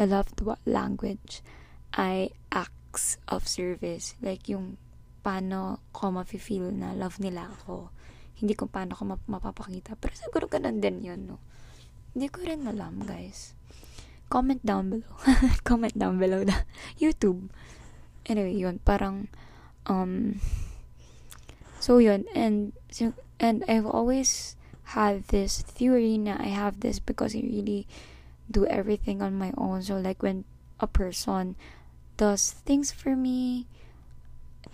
my 0.00 0.08
love 0.08 0.32
language 0.64 1.44
ay 1.94 2.34
acts 2.50 3.18
of 3.30 3.46
service. 3.46 4.18
Like 4.18 4.50
yung 4.50 4.76
paano 5.24 5.80
ko 5.94 6.10
mafe-feel 6.12 6.68
na 6.74 6.92
love 6.92 7.18
nila 7.22 7.48
ako. 7.48 7.90
Hindi 8.38 8.54
ko 8.58 8.68
paano 8.68 8.92
ko 8.98 9.08
map- 9.08 9.30
mapapakita. 9.30 9.96
Pero 9.96 10.12
siguro 10.14 10.44
ganun 10.50 10.82
din 10.82 11.00
yun 11.00 11.20
no? 11.24 11.38
Hindi 12.12 12.28
ko 12.30 12.44
rin 12.44 12.66
alam 12.66 13.02
guys. 13.02 13.56
Comment 14.28 14.60
down 14.62 14.90
below. 14.90 15.14
comment 15.68 15.94
down 15.94 16.18
below 16.18 16.42
na 16.42 16.66
YouTube. 17.02 17.50
Anyway, 18.24 18.56
yun, 18.56 18.80
parang, 18.80 19.28
um, 19.84 20.40
so 21.76 22.00
yun, 22.00 22.24
and, 22.32 22.72
and 23.36 23.60
I've 23.68 23.84
always 23.84 24.56
had 24.96 25.28
this 25.28 25.60
theory 25.60 26.16
na 26.16 26.40
I 26.40 26.48
have 26.48 26.80
this 26.80 26.98
because 27.04 27.36
I 27.36 27.44
really 27.44 27.86
do 28.50 28.64
everything 28.64 29.20
on 29.20 29.36
my 29.36 29.52
own. 29.60 29.84
So, 29.84 30.00
like, 30.00 30.24
when 30.24 30.48
a 30.80 30.86
person 30.86 31.56
does 32.16 32.52
things 32.64 32.92
for 32.92 33.16
me, 33.16 33.66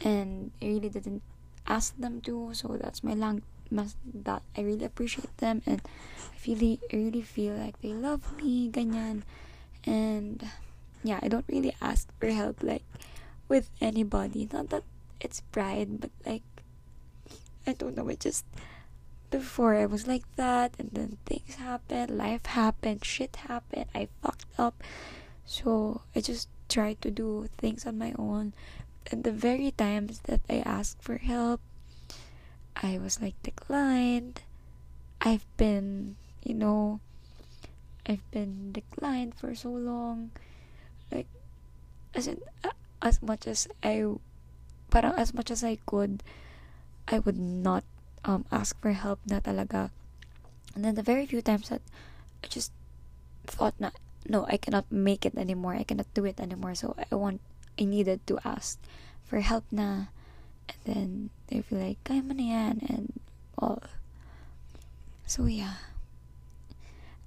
and 0.05 0.51
I 0.61 0.67
really 0.67 0.89
didn't 0.89 1.23
ask 1.67 1.97
them 1.97 2.21
to, 2.23 2.51
so 2.53 2.77
that's 2.81 3.05
my 3.05 3.15
lang 3.15 3.43
that 3.71 4.43
I 4.57 4.61
really 4.63 4.85
appreciate 4.85 5.37
them 5.39 5.63
and 5.65 5.81
I 6.19 6.37
really 6.47 6.81
really 6.93 7.23
feel 7.23 7.55
like 7.55 7.81
they 7.81 7.95
love 7.95 8.37
me 8.37 8.69
ganyan. 8.71 9.23
And 9.87 10.43
yeah 11.03 11.19
i 11.23 11.29
don't 11.29 11.49
really 11.49 11.75
ask 11.81 12.09
for 12.19 12.29
help 12.29 12.63
like 12.63 12.83
with 13.49 13.71
anybody. 13.81 14.49
Not 14.53 14.71
that 14.71 14.85
it's 15.21 15.41
pride 15.53 16.01
but 16.01 16.11
like 16.27 16.43
i 17.67 17.73
don't 17.73 17.97
know 17.97 18.09
it 18.09 18.21
just 18.21 18.45
before 19.31 19.77
i 19.77 19.87
was 19.87 20.09
like 20.09 20.25
that 20.35 20.75
and 20.79 20.91
then 20.93 21.19
things 21.25 21.55
happened 21.57 22.11
life 22.11 22.47
happened 22.47 23.05
shit 23.05 23.37
happened 23.47 23.87
i 23.95 24.09
fucked 24.23 24.51
up. 24.59 24.83
So 25.47 26.03
i 26.15 26.21
just 26.21 26.49
tried 26.71 27.01
to 27.03 27.11
do 27.11 27.51
things 27.59 27.85
on 27.85 27.99
my 27.99 28.15
own 28.17 28.55
and 29.11 29.25
the 29.25 29.35
very 29.35 29.75
times 29.75 30.23
that 30.31 30.41
i 30.49 30.63
asked 30.63 31.03
for 31.03 31.19
help 31.19 31.61
i 32.79 32.97
was 32.97 33.21
like 33.21 33.35
declined 33.43 34.41
i've 35.21 35.45
been 35.59 36.15
you 36.47 36.55
know 36.55 37.01
I've 38.11 38.29
been 38.31 38.73
declined 38.73 39.35
for 39.39 39.55
so 39.55 39.71
long. 39.71 40.31
Like, 41.13 41.29
as 42.15 42.27
in, 42.27 42.43
uh, 42.65 42.75
as 43.03 43.23
much 43.23 43.47
as 43.47 43.69
I, 43.83 44.03
parang 44.91 45.15
as 45.15 45.35
much 45.35 45.51
as 45.51 45.63
I 45.63 45.79
could, 45.87 46.23
I 47.07 47.19
would 47.19 47.39
not 47.39 47.85
um 48.25 48.45
ask 48.51 48.75
for 48.83 48.93
help 48.93 49.23
na 49.27 49.39
talaga. 49.39 49.95
And 50.75 50.85
then 50.85 50.95
the 50.99 51.07
very 51.07 51.23
few 51.23 51.39
times 51.39 51.71
that 51.71 51.83
I 52.43 52.51
just 52.51 52.73
thought 53.47 53.79
na, 53.79 53.95
no, 54.29 54.47
I 54.49 54.57
cannot 54.57 54.91
make 54.91 55.25
it 55.25 55.37
anymore. 55.37 55.75
I 55.75 55.85
cannot 55.85 56.13
do 56.13 56.25
it 56.25 56.41
anymore. 56.41 56.75
So 56.75 56.97
I 56.99 57.15
want, 57.15 57.41
I 57.79 57.85
needed 57.85 58.27
to 58.27 58.39
ask 58.45 58.79
for 59.25 59.41
help 59.41 59.65
na. 59.71 60.13
And 60.69 60.81
then 60.85 61.09
they 61.49 61.63
feel 61.63 61.81
like, 61.81 62.03
kaya 62.05 62.23
mo 62.23 62.35
na 62.35 62.45
yan. 62.45 62.75
And 62.89 63.21
all. 63.57 63.83
So 65.27 65.47
yeah. 65.47 65.81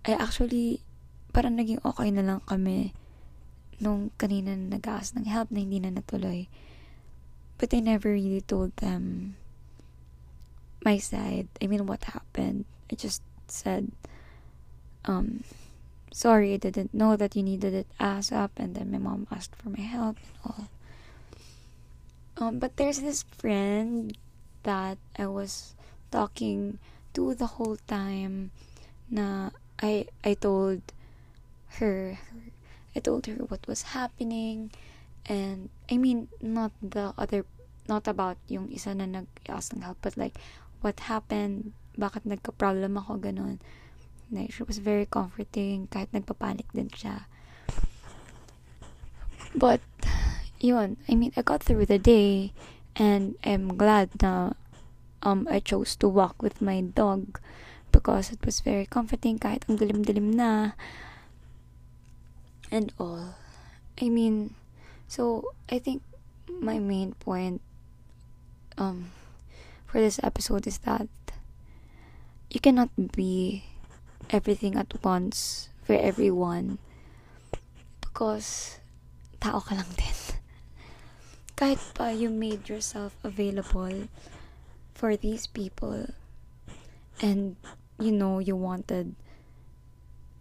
I 0.06 0.14
actually, 0.20 0.84
parang 1.32 1.56
naging 1.56 1.80
okay 1.82 2.12
na 2.12 2.22
lang 2.22 2.42
kami 2.44 2.94
nung 3.80 4.12
kanina 4.20 4.54
na 4.56 4.78
nag-ask 4.78 5.16
ng 5.16 5.28
help 5.28 5.50
na 5.50 5.64
hindi 5.64 5.80
na 5.80 5.92
natuloy. 5.92 6.48
But 7.58 7.74
I 7.74 7.80
never 7.80 8.12
really 8.12 8.44
told 8.44 8.76
them 8.78 9.36
my 10.84 11.00
side. 11.00 11.48
I 11.64 11.68
mean, 11.68 11.88
what 11.88 12.04
happened. 12.04 12.68
I 12.92 12.96
just 12.96 13.24
said, 13.48 13.92
um, 15.06 15.48
sorry, 16.14 16.54
I 16.54 16.58
didn't 16.58 16.94
know 16.94 17.18
that 17.18 17.36
you 17.36 17.44
needed 17.44 17.74
it 17.74 17.88
ASAP. 18.00 18.50
And 18.58 18.76
then 18.76 18.92
my 18.92 19.02
mom 19.02 19.28
asked 19.32 19.56
for 19.58 19.70
my 19.70 19.82
help 19.82 20.18
and 20.22 20.38
all. 20.46 20.68
Um, 22.38 22.60
but 22.60 22.78
there's 22.78 23.02
this 23.02 23.24
friend 23.38 24.16
that 24.64 24.98
I 25.18 25.28
was 25.28 25.76
talking 26.10 26.80
to 27.14 27.36
the 27.36 27.58
whole 27.58 27.78
time 27.86 28.50
na 29.10 29.50
I 29.82 30.10
I 30.24 30.34
told 30.34 30.82
her 31.78 32.18
I 32.96 33.00
told 33.02 33.26
her 33.30 33.46
what 33.46 33.66
was 33.68 33.94
happening 33.94 34.72
and 35.26 35.70
I 35.90 35.98
mean 35.98 36.30
not 36.42 36.72
the 36.82 37.14
other 37.18 37.46
not 37.86 38.08
about 38.08 38.38
yung 38.50 38.72
isa 38.74 38.96
na 38.98 39.06
nag-ask 39.06 39.74
ng 39.74 39.86
help 39.86 40.02
but 40.02 40.18
like 40.18 40.40
what 40.82 41.06
happened 41.06 41.74
bakit 41.94 42.26
nagka-problem 42.26 42.98
ako 42.98 43.22
ganun 43.22 43.62
like 44.32 44.52
she 44.52 44.64
was 44.64 44.80
very 44.80 45.08
comforting 45.08 45.88
kahit 45.92 46.12
nagpapanik 46.14 46.68
din 46.72 46.88
siya 46.92 47.28
but 49.56 49.82
yun 50.64 50.98
I 51.10 51.16
mean 51.16 51.32
I 51.36 51.42
got 51.42 51.62
through 51.62 51.86
the 51.86 52.00
day 52.00 52.54
and 52.96 53.36
I'm 53.44 53.76
glad 53.76 54.14
na 54.22 54.54
um 55.22 55.48
I 55.50 55.60
chose 55.60 55.96
to 56.04 56.08
walk 56.08 56.42
with 56.42 56.62
my 56.62 56.82
dog 56.82 57.40
because 57.94 58.34
it 58.34 58.42
was 58.42 58.60
very 58.60 58.90
comforting 58.90 59.38
kahit 59.38 59.70
ang 59.70 59.78
dilim-dilim 59.78 60.34
na 60.34 60.74
and 62.74 62.90
all. 62.98 63.38
I 64.02 64.10
mean, 64.10 64.58
so 65.06 65.54
I 65.70 65.78
think 65.78 66.02
my 66.50 66.82
main 66.82 67.14
point 67.22 67.62
um 68.82 69.14
for 69.86 70.02
this 70.02 70.18
episode 70.26 70.66
is 70.66 70.82
that 70.90 71.08
you 72.50 72.60
cannot 72.60 72.90
be 73.14 73.70
everything 74.30 74.76
at 74.76 74.94
once 75.04 75.70
for 75.84 75.94
everyone 75.96 76.80
because 78.02 78.80
tao 79.40 79.60
ka 79.60 79.76
lang 79.76 79.92
din. 79.98 80.20
Kahit 81.60 81.80
pa 81.94 82.10
you 82.10 82.30
made 82.30 82.68
yourself 82.68 83.14
available 83.24 84.10
for 84.94 85.18
these 85.18 85.48
people 85.48 86.14
and 87.22 87.56
you 88.00 88.12
know 88.12 88.40
you 88.40 88.56
wanted 88.56 89.16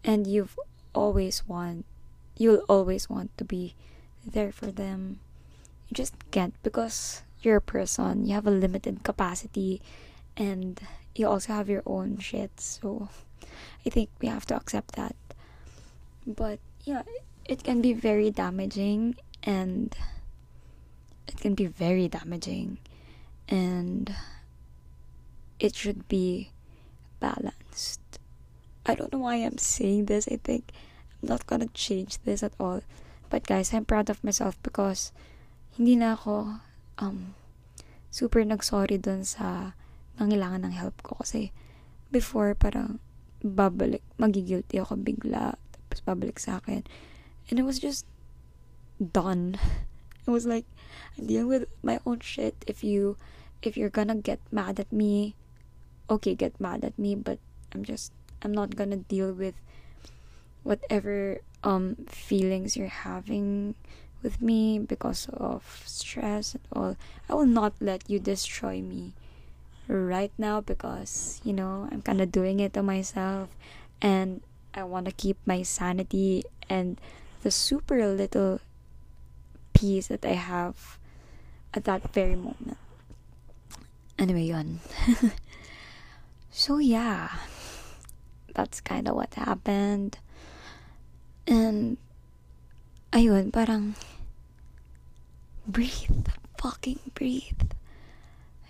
and 0.04 0.26
you've 0.26 0.58
always 0.94 1.46
want 1.46 1.84
you'll 2.36 2.64
always 2.68 3.08
want 3.08 3.30
to 3.36 3.44
be 3.44 3.74
there 4.24 4.52
for 4.52 4.70
them 4.70 5.20
you 5.88 5.94
just 5.94 6.14
can't 6.30 6.54
because 6.62 7.22
you're 7.42 7.56
a 7.56 7.60
person 7.60 8.24
you 8.26 8.34
have 8.34 8.46
a 8.46 8.50
limited 8.50 9.02
capacity 9.04 9.82
and 10.36 10.80
you 11.14 11.26
also 11.26 11.52
have 11.52 11.68
your 11.68 11.82
own 11.84 12.18
shit 12.18 12.50
so 12.60 13.08
i 13.86 13.90
think 13.90 14.08
we 14.20 14.28
have 14.28 14.46
to 14.46 14.54
accept 14.54 14.94
that 14.94 15.16
but 16.26 16.58
yeah 16.84 17.02
it 17.44 17.62
can 17.64 17.80
be 17.80 17.92
very 17.92 18.30
damaging 18.30 19.14
and 19.42 19.96
it 21.26 21.38
can 21.38 21.54
be 21.54 21.66
very 21.66 22.08
damaging 22.08 22.78
and 23.48 24.14
it 25.58 25.74
should 25.74 26.08
be 26.08 26.50
balanced. 27.20 28.00
I 28.84 28.94
don't 28.94 29.12
know 29.12 29.20
why 29.20 29.36
I'm 29.36 29.58
saying 29.58 30.06
this. 30.06 30.26
I 30.26 30.38
think 30.42 30.72
I'm 31.22 31.28
not 31.28 31.46
gonna 31.46 31.70
change 31.72 32.18
this 32.26 32.42
at 32.42 32.52
all. 32.58 32.82
But 33.30 33.46
guys, 33.46 33.72
I'm 33.72 33.84
proud 33.84 34.10
of 34.10 34.22
myself 34.24 34.58
because 34.62 35.12
hindi 35.78 35.96
na 35.96 36.18
ako 36.18 36.58
um 36.98 37.34
super 38.10 38.44
nag-sorry 38.44 38.98
dun 38.98 39.24
sa 39.24 39.72
nangailangan 40.18 40.68
ng 40.68 40.74
help 40.76 41.00
ko 41.06 41.22
kasi 41.22 41.54
before 42.10 42.52
parang 42.58 43.00
babalik, 43.42 44.02
magigilty 44.18 44.78
ako 44.78 44.96
bigla 45.02 45.58
tapos 45.74 46.00
babalik 46.06 46.38
sa 46.38 46.62
akin. 46.62 46.86
And 47.50 47.58
it 47.58 47.66
was 47.66 47.78
just 47.78 48.06
done. 48.98 49.58
It 50.22 50.30
was 50.30 50.46
like 50.46 50.70
I'm 51.18 51.26
dealing 51.26 51.50
with 51.50 51.66
my 51.82 51.98
own 52.06 52.22
shit. 52.22 52.54
If 52.70 52.86
you 52.86 53.18
if 53.58 53.74
you're 53.74 53.90
gonna 53.90 54.14
get 54.14 54.38
mad 54.54 54.78
at 54.78 54.94
me, 54.94 55.34
okay, 56.06 56.38
get 56.38 56.62
mad 56.62 56.86
at 56.86 56.94
me, 56.94 57.18
but 57.18 57.42
I'm 57.74 57.82
just 57.82 58.14
I'm 58.38 58.54
not 58.54 58.78
gonna 58.78 59.02
deal 59.02 59.34
with 59.34 59.58
whatever 60.62 61.42
um 61.66 62.06
feelings 62.06 62.78
you're 62.78 63.02
having 63.02 63.74
with 64.22 64.38
me 64.38 64.78
because 64.78 65.26
of 65.34 65.82
stress 65.82 66.54
and 66.54 66.62
all. 66.70 66.94
I 67.26 67.34
will 67.34 67.50
not 67.50 67.74
let 67.82 68.06
you 68.06 68.22
destroy 68.22 68.78
me 68.78 69.18
right 69.88 70.32
now 70.38 70.60
because 70.60 71.40
you 71.44 71.52
know 71.52 71.88
I'm 71.90 72.02
kind 72.02 72.20
of 72.20 72.30
doing 72.32 72.60
it 72.60 72.72
to 72.74 72.82
myself 72.82 73.50
and 74.00 74.40
I 74.74 74.84
want 74.84 75.06
to 75.06 75.12
keep 75.12 75.36
my 75.44 75.62
sanity 75.62 76.44
and 76.68 77.00
the 77.42 77.50
super 77.50 78.06
little 78.06 78.60
peace 79.74 80.06
that 80.08 80.24
I 80.24 80.38
have 80.38 80.98
at 81.74 81.84
that 81.84 82.12
very 82.14 82.36
moment. 82.36 82.78
Anyway, 84.18 84.44
yun. 84.44 84.80
So 86.52 86.76
yeah, 86.76 87.32
that's 88.54 88.84
kind 88.84 89.08
of 89.08 89.16
what 89.16 89.32
happened. 89.40 90.18
And 91.48 91.96
ayun, 93.10 93.50
parang 93.50 93.96
breathe, 95.66 96.28
fucking 96.60 97.00
breathe. 97.16 97.72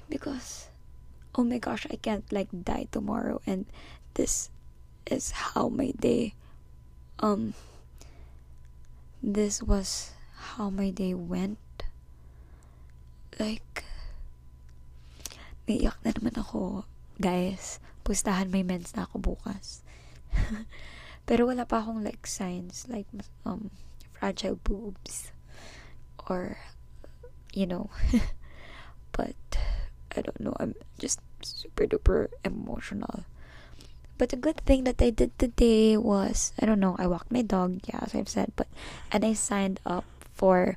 Because 0.09 0.71
oh 1.35 1.45
my 1.45 1.59
gosh, 1.59 1.87
I 1.91 1.97
can't 1.97 2.27
like 2.33 2.49
die 2.53 2.89
tomorrow 2.93 3.41
and 3.47 3.67
this 4.15 4.51
is 5.07 5.31
how 5.33 5.69
my 5.69 5.93
day 5.99 6.35
um 7.21 7.55
this 9.23 9.63
was 9.63 10.13
how 10.57 10.69
my 10.69 10.91
day 10.91 11.15
went. 11.15 11.59
Like 13.39 13.85
naiyak 15.65 15.97
na 16.05 16.13
naman 16.13 16.37
ako 16.37 16.85
guys, 17.23 17.79
pustahan 18.03 18.51
may 18.51 18.67
mens 18.67 18.93
na 18.93 19.07
ako 19.07 19.35
bukas. 19.35 19.87
Pero 21.29 21.47
wala 21.47 21.65
pa 21.65 21.81
akong 21.81 22.03
like 22.03 22.27
signs 22.27 22.85
like 22.91 23.07
um 23.47 23.71
fragile 24.11 24.59
boobs 24.59 25.31
or 26.29 26.59
you 27.55 27.65
know. 27.65 27.89
but 29.17 29.39
I 30.17 30.23
don't 30.23 30.41
know, 30.41 30.55
I'm 30.61 30.75
just 30.99 31.21
super 31.43 31.87
duper 31.87 32.29
emotional. 32.45 33.25
But 34.19 34.31
the 34.31 34.37
good 34.37 34.63
thing 34.63 34.85
that 34.85 35.03
I 35.03 35.11
did 35.11 35.37
today 35.39 35.97
was 35.97 36.53
I 36.61 36.67
don't 36.67 36.81
know, 36.81 36.97
I 36.99 37.07
walked 37.07 37.33
my 37.33 37.43
dog, 37.43 37.81
yeah, 37.89 38.01
as 38.03 38.15
I've 38.15 38.29
said, 38.29 38.53
but 38.55 38.69
and 39.11 39.25
I 39.25 39.33
signed 39.33 39.81
up 39.85 40.05
for 40.35 40.77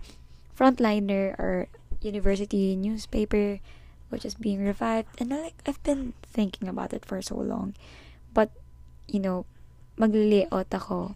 frontliner 0.56 1.38
or 1.38 1.67
university 2.02 2.76
newspaper 2.76 3.60
which 4.10 4.24
is 4.24 4.36
being 4.36 4.63
revived 4.63 5.10
and 5.19 5.34
I, 5.34 5.52
like 5.52 5.60
I've 5.65 5.82
been 5.84 6.13
thinking 6.24 6.69
about 6.69 6.93
it 6.93 7.04
for 7.04 7.21
so 7.21 7.36
long. 7.36 7.76
But 8.34 8.52
you 9.08 9.19
know 9.19 9.45
mag-layout 9.98 10.71
ako. 10.71 11.15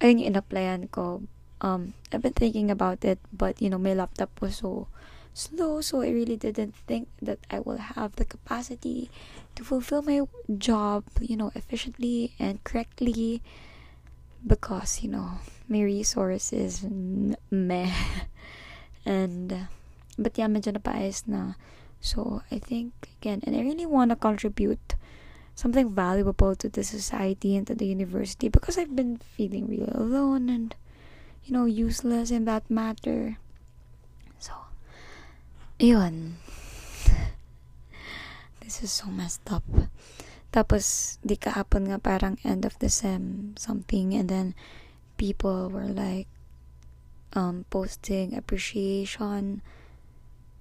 Ayun 0.00 0.20
yung 0.20 0.34
in-applyan 0.34 0.90
ko. 0.90 1.24
Um 1.60 1.94
I've 2.12 2.22
been 2.22 2.36
thinking 2.36 2.70
about 2.70 3.04
it 3.04 3.18
but 3.32 3.60
you 3.62 3.70
know 3.70 3.78
my 3.78 3.94
laptop 3.94 4.30
was 4.40 4.60
so 4.60 4.88
slow 5.34 5.80
so 5.80 6.02
I 6.02 6.10
really 6.10 6.36
didn't 6.36 6.74
think 6.74 7.08
that 7.22 7.38
I 7.50 7.60
will 7.60 7.78
have 7.78 8.16
the 8.16 8.24
capacity 8.24 9.10
to 9.54 9.64
fulfill 9.64 10.02
my 10.02 10.22
job 10.58 11.04
you 11.20 11.36
know 11.36 11.52
efficiently 11.54 12.34
and 12.38 12.62
correctly 12.64 13.42
because 14.46 15.02
you 15.02 15.10
know 15.10 15.38
my 15.68 15.82
resources 15.82 16.84
meh 17.50 17.92
and 19.06 19.68
but 20.20 20.36
yeah, 20.36 20.46
medyo 20.52 20.76
napaayos 20.76 21.24
na. 21.24 21.56
So, 22.00 22.44
I 22.52 22.60
think, 22.60 22.92
again, 23.20 23.40
and 23.44 23.56
I 23.56 23.60
really 23.60 23.84
want 23.88 24.12
to 24.12 24.16
contribute 24.16 24.96
something 25.54 25.92
valuable 25.92 26.56
to 26.56 26.68
the 26.68 26.84
society 26.84 27.56
and 27.56 27.66
to 27.66 27.74
the 27.74 27.84
university 27.84 28.48
because 28.48 28.78
I've 28.78 28.96
been 28.96 29.20
feeling 29.20 29.68
really 29.68 29.90
alone 29.92 30.48
and, 30.48 30.74
you 31.44 31.52
know, 31.52 31.64
useless 31.64 32.30
in 32.30 32.44
that 32.44 32.70
matter. 32.70 33.36
Yun. 35.80 36.36
This 38.60 38.84
is 38.84 38.92
so 38.92 39.08
messed 39.08 39.48
up. 39.48 39.64
Tapos, 40.52 41.16
di 41.24 41.40
kahapon 41.40 41.88
nga 41.88 41.96
parang 41.96 42.36
end 42.44 42.68
of 42.68 42.76
the 42.84 42.92
sem 42.92 43.56
something 43.56 44.12
and 44.12 44.28
then 44.28 44.52
people 45.16 45.72
were 45.72 45.88
like, 45.88 46.28
um, 47.32 47.64
posting 47.72 48.36
appreciation, 48.36 49.64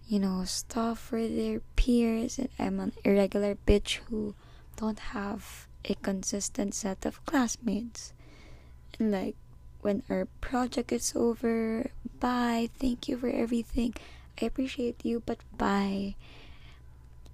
you 0.08 0.23
know, 0.23 0.47
stuff 0.47 1.12
for 1.12 1.19
their 1.27 1.60
peers, 1.75 2.39
and 2.39 2.47
I'm 2.55 2.79
an 2.79 2.95
irregular 3.03 3.60
bitch 3.67 3.99
who 4.08 4.39
don't 4.79 5.12
have 5.12 5.67
a 5.84 5.99
consistent 5.99 6.71
set 6.71 7.03
of 7.03 7.19
classmates. 7.27 8.15
And 8.95 9.12
like 9.12 9.36
when 9.84 9.99
our 10.08 10.32
project 10.39 10.95
is 10.95 11.12
over, 11.12 11.91
bye, 12.23 12.71
thank 12.79 13.12
you 13.12 13.19
for 13.19 13.27
everything. 13.27 13.99
I 14.41 14.45
appreciate 14.45 15.04
you, 15.04 15.21
but 15.25 15.39
bye. 15.58 16.15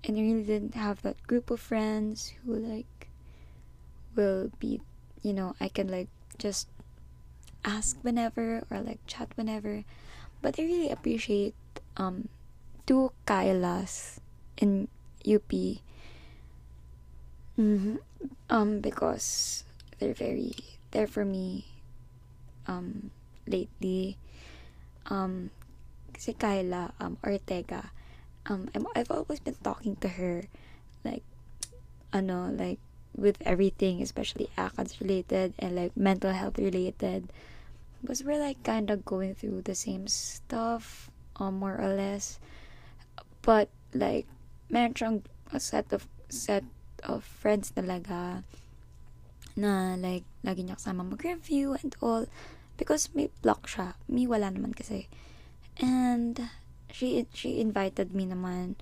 And 0.03 0.17
I 0.17 0.21
really 0.21 0.43
didn't 0.43 0.75
have 0.75 1.01
that 1.01 1.21
group 1.25 1.49
of 1.49 1.59
friends 1.59 2.33
who 2.43 2.55
like 2.55 3.09
will 4.15 4.51
be, 4.59 4.81
you 5.21 5.33
know, 5.33 5.55
I 5.59 5.67
can 5.67 5.87
like 5.87 6.09
just 6.37 6.67
ask 7.63 7.97
whenever 8.01 8.63
or 8.69 8.81
like 8.81 8.99
chat 9.07 9.29
whenever. 9.35 9.83
But 10.41 10.59
I 10.59 10.63
really 10.63 10.89
appreciate 10.89 11.55
um 11.97 12.29
two 12.85 13.11
Kylas 13.25 14.19
in 14.57 14.87
UP. 15.25 15.51
Mm-hmm. 17.57 17.97
Um, 18.49 18.79
because 18.81 19.63
they're 19.99 20.13
very 20.13 20.53
there 20.91 21.07
for 21.07 21.25
me 21.25 21.65
um 22.67 23.11
lately. 23.47 24.17
Um, 25.07 25.51
si 26.19 26.33
Kyla 26.33 26.93
um 26.99 27.17
Ortega. 27.23 27.91
Um, 28.45 28.69
I've 28.93 29.09
always 29.09 29.41
been 29.41 29.57
talking 29.63 29.97
to 30.05 30.07
her, 30.21 30.45
like, 31.01 31.25
ano, 32.13 32.53
like 32.53 32.77
with 33.17 33.41
everything, 33.41 34.01
especially 34.01 34.49
ACADS 34.57 34.99
related 34.99 35.53
and 35.59 35.75
like 35.75 35.95
mental 35.97 36.31
health 36.31 36.59
related. 36.59 37.31
Because 38.01 38.23
we're 38.23 38.39
like 38.39 38.61
kind 38.63 38.89
of 38.91 39.05
going 39.05 39.33
through 39.33 39.63
the 39.63 39.73
same 39.73 40.07
stuff 40.07 41.09
um, 41.37 41.57
more 41.57 41.79
or 41.79 41.95
less. 41.95 42.39
But 43.41 43.69
like 43.93 44.27
meron 44.69 45.23
a 45.51 45.59
set 45.59 45.91
of 45.93 46.07
set 46.29 46.63
of 47.03 47.23
friends 47.23 47.71
talaga 47.71 48.43
na 49.55 49.95
like 49.95 50.27
lagi 50.43 50.67
niya 50.67 50.77
kasama 50.77 51.07
mag-review 51.07 51.73
and 51.81 51.95
all. 52.03 52.27
Because 52.77 53.09
may 53.15 53.31
block 53.41 53.65
siya. 53.65 53.95
Me 54.11 54.27
wala 54.27 54.51
naman 54.51 54.75
kasi 54.75 55.07
and 55.79 56.49
she 56.91 57.25
she 57.33 57.59
invited 57.59 58.15
me 58.15 58.25
naman 58.25 58.75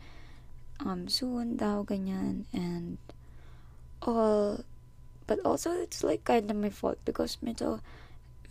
um 0.84 1.08
soon 1.08 1.58
daw 1.58 1.82
ganyan 1.82 2.46
and 2.54 2.98
all 4.04 4.62
but 5.26 5.40
also 5.46 5.72
it's 5.72 6.04
like 6.04 6.24
kind 6.24 6.52
of 6.52 6.58
my 6.58 6.70
fault 6.70 7.00
because 7.06 7.38
medyo 7.42 7.80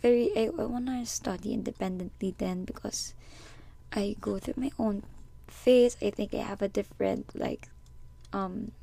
very 0.03 0.35
I, 0.35 0.51
I 0.51 0.65
want 0.67 0.87
to 0.87 1.05
study 1.05 1.53
independently 1.53 2.35
then 2.37 2.65
because 2.65 3.13
I 3.93 4.17
go 4.19 4.37
through 4.37 4.55
my 4.57 4.71
own 4.77 5.03
phase. 5.47 5.95
I 6.01 6.09
think 6.09 6.33
I 6.33 6.43
have 6.43 6.61
a 6.61 6.67
different 6.67 7.31
like 7.39 7.69
um, 8.33 8.73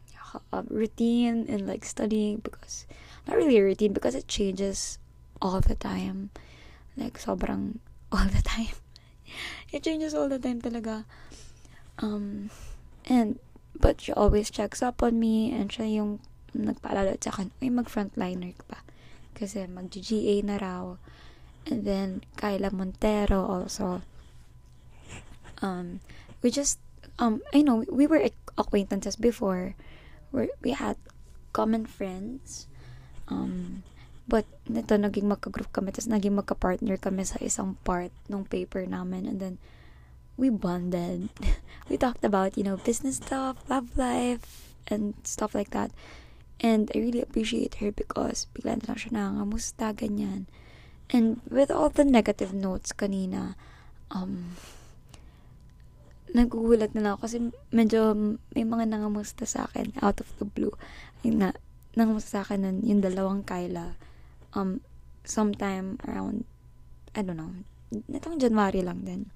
um 0.52 0.66
routine 0.70 1.44
in 1.46 1.66
like 1.66 1.84
studying 1.84 2.38
because 2.38 2.86
not 3.26 3.36
really 3.36 3.58
a 3.58 3.64
routine 3.64 3.92
because 3.92 4.14
it 4.14 4.28
changes 4.28 4.98
all 5.42 5.60
the 5.60 5.74
time. 5.74 6.30
Like 6.96 7.18
sobrang 7.18 7.78
all 8.12 8.24
the 8.24 8.42
time. 8.42 8.72
It 9.72 9.82
changes 9.82 10.14
all 10.14 10.28
the 10.28 10.38
time 10.38 10.60
talaga. 10.60 11.04
Um 11.98 12.50
and 13.06 13.38
but 13.76 14.00
she 14.00 14.12
always 14.12 14.50
checks 14.50 14.82
up 14.82 15.02
on 15.02 15.18
me 15.18 15.52
and 15.52 15.70
siya 15.70 16.00
yung 16.00 16.20
nagpaalala 16.52 17.16
sa 17.22 17.30
akin, 17.30 17.54
ay 17.62 17.70
mag-frontliner 17.70 18.52
ka 18.58 18.64
pa. 18.66 18.78
Kasi 19.34 19.64
mag-GA 19.70 20.42
na 20.42 20.56
raw. 20.58 20.84
And 21.68 21.86
then 21.86 22.26
Kyla 22.36 22.74
Montero 22.74 23.46
also. 23.46 24.02
Um, 25.60 26.00
we 26.42 26.50
just 26.50 26.80
um, 27.20 27.44
I 27.52 27.60
know 27.62 27.84
we 27.88 28.08
were 28.08 28.24
acquaintances 28.56 29.14
before. 29.14 29.76
We 30.32 30.48
we 30.64 30.72
had 30.72 30.96
common 31.52 31.84
friends. 31.84 32.66
Um, 33.28 33.84
but 34.30 34.46
nito 34.70 34.94
naging 34.94 35.26
magka-group 35.26 35.74
kami 35.74 35.90
tapos 35.90 36.06
naging 36.06 36.38
magka-partner 36.38 36.94
kami 37.02 37.26
sa 37.26 37.42
isang 37.42 37.74
part 37.82 38.14
ng 38.30 38.46
paper 38.46 38.86
namin 38.86 39.26
and 39.26 39.42
then 39.42 39.58
we 40.40 40.48
bonded. 40.48 41.28
we 41.92 42.00
talked 42.00 42.24
about, 42.24 42.56
you 42.56 42.64
know, 42.64 42.80
business 42.80 43.20
stuff, 43.20 43.60
love 43.68 43.98
life, 43.98 44.72
and 44.88 45.14
stuff 45.22 45.54
like 45.54 45.70
that. 45.76 45.92
And 46.60 46.90
I 46.94 46.98
really 46.98 47.20
appreciate 47.20 47.76
her 47.84 47.92
because 47.92 48.48
bigla 48.56 48.80
na 48.80 48.92
lang 48.92 48.98
siya 49.00 49.10
nangangamusta, 49.12 49.92
ganyan. 49.92 50.48
And 51.12 51.44
with 51.48 51.68
all 51.68 51.92
the 51.92 52.04
negative 52.04 52.56
notes 52.56 52.96
kanina, 52.96 53.56
um, 54.08 54.56
nagugulat 56.30 56.94
na 56.96 57.00
lang 57.02 57.12
ako 57.16 57.20
kasi 57.26 57.36
medyo 57.74 58.14
may 58.54 58.64
mga 58.64 58.88
nangamusta 58.88 59.44
sa 59.44 59.66
akin 59.68 59.92
out 60.00 60.20
of 60.20 60.28
the 60.40 60.46
blue. 60.48 60.72
Yung 61.24 61.42
na, 61.44 61.56
nangamusta 61.96 62.40
sa 62.40 62.42
akin 62.44 62.64
nun, 62.64 62.78
yung 62.84 63.00
dalawang 63.04 63.44
Kyla. 63.44 63.96
Um, 64.54 64.82
sometime 65.22 65.98
around, 66.06 66.44
I 67.14 67.22
don't 67.22 67.38
know, 67.38 67.54
netong 68.10 68.42
January 68.42 68.82
lang 68.82 69.06
din. 69.06 69.30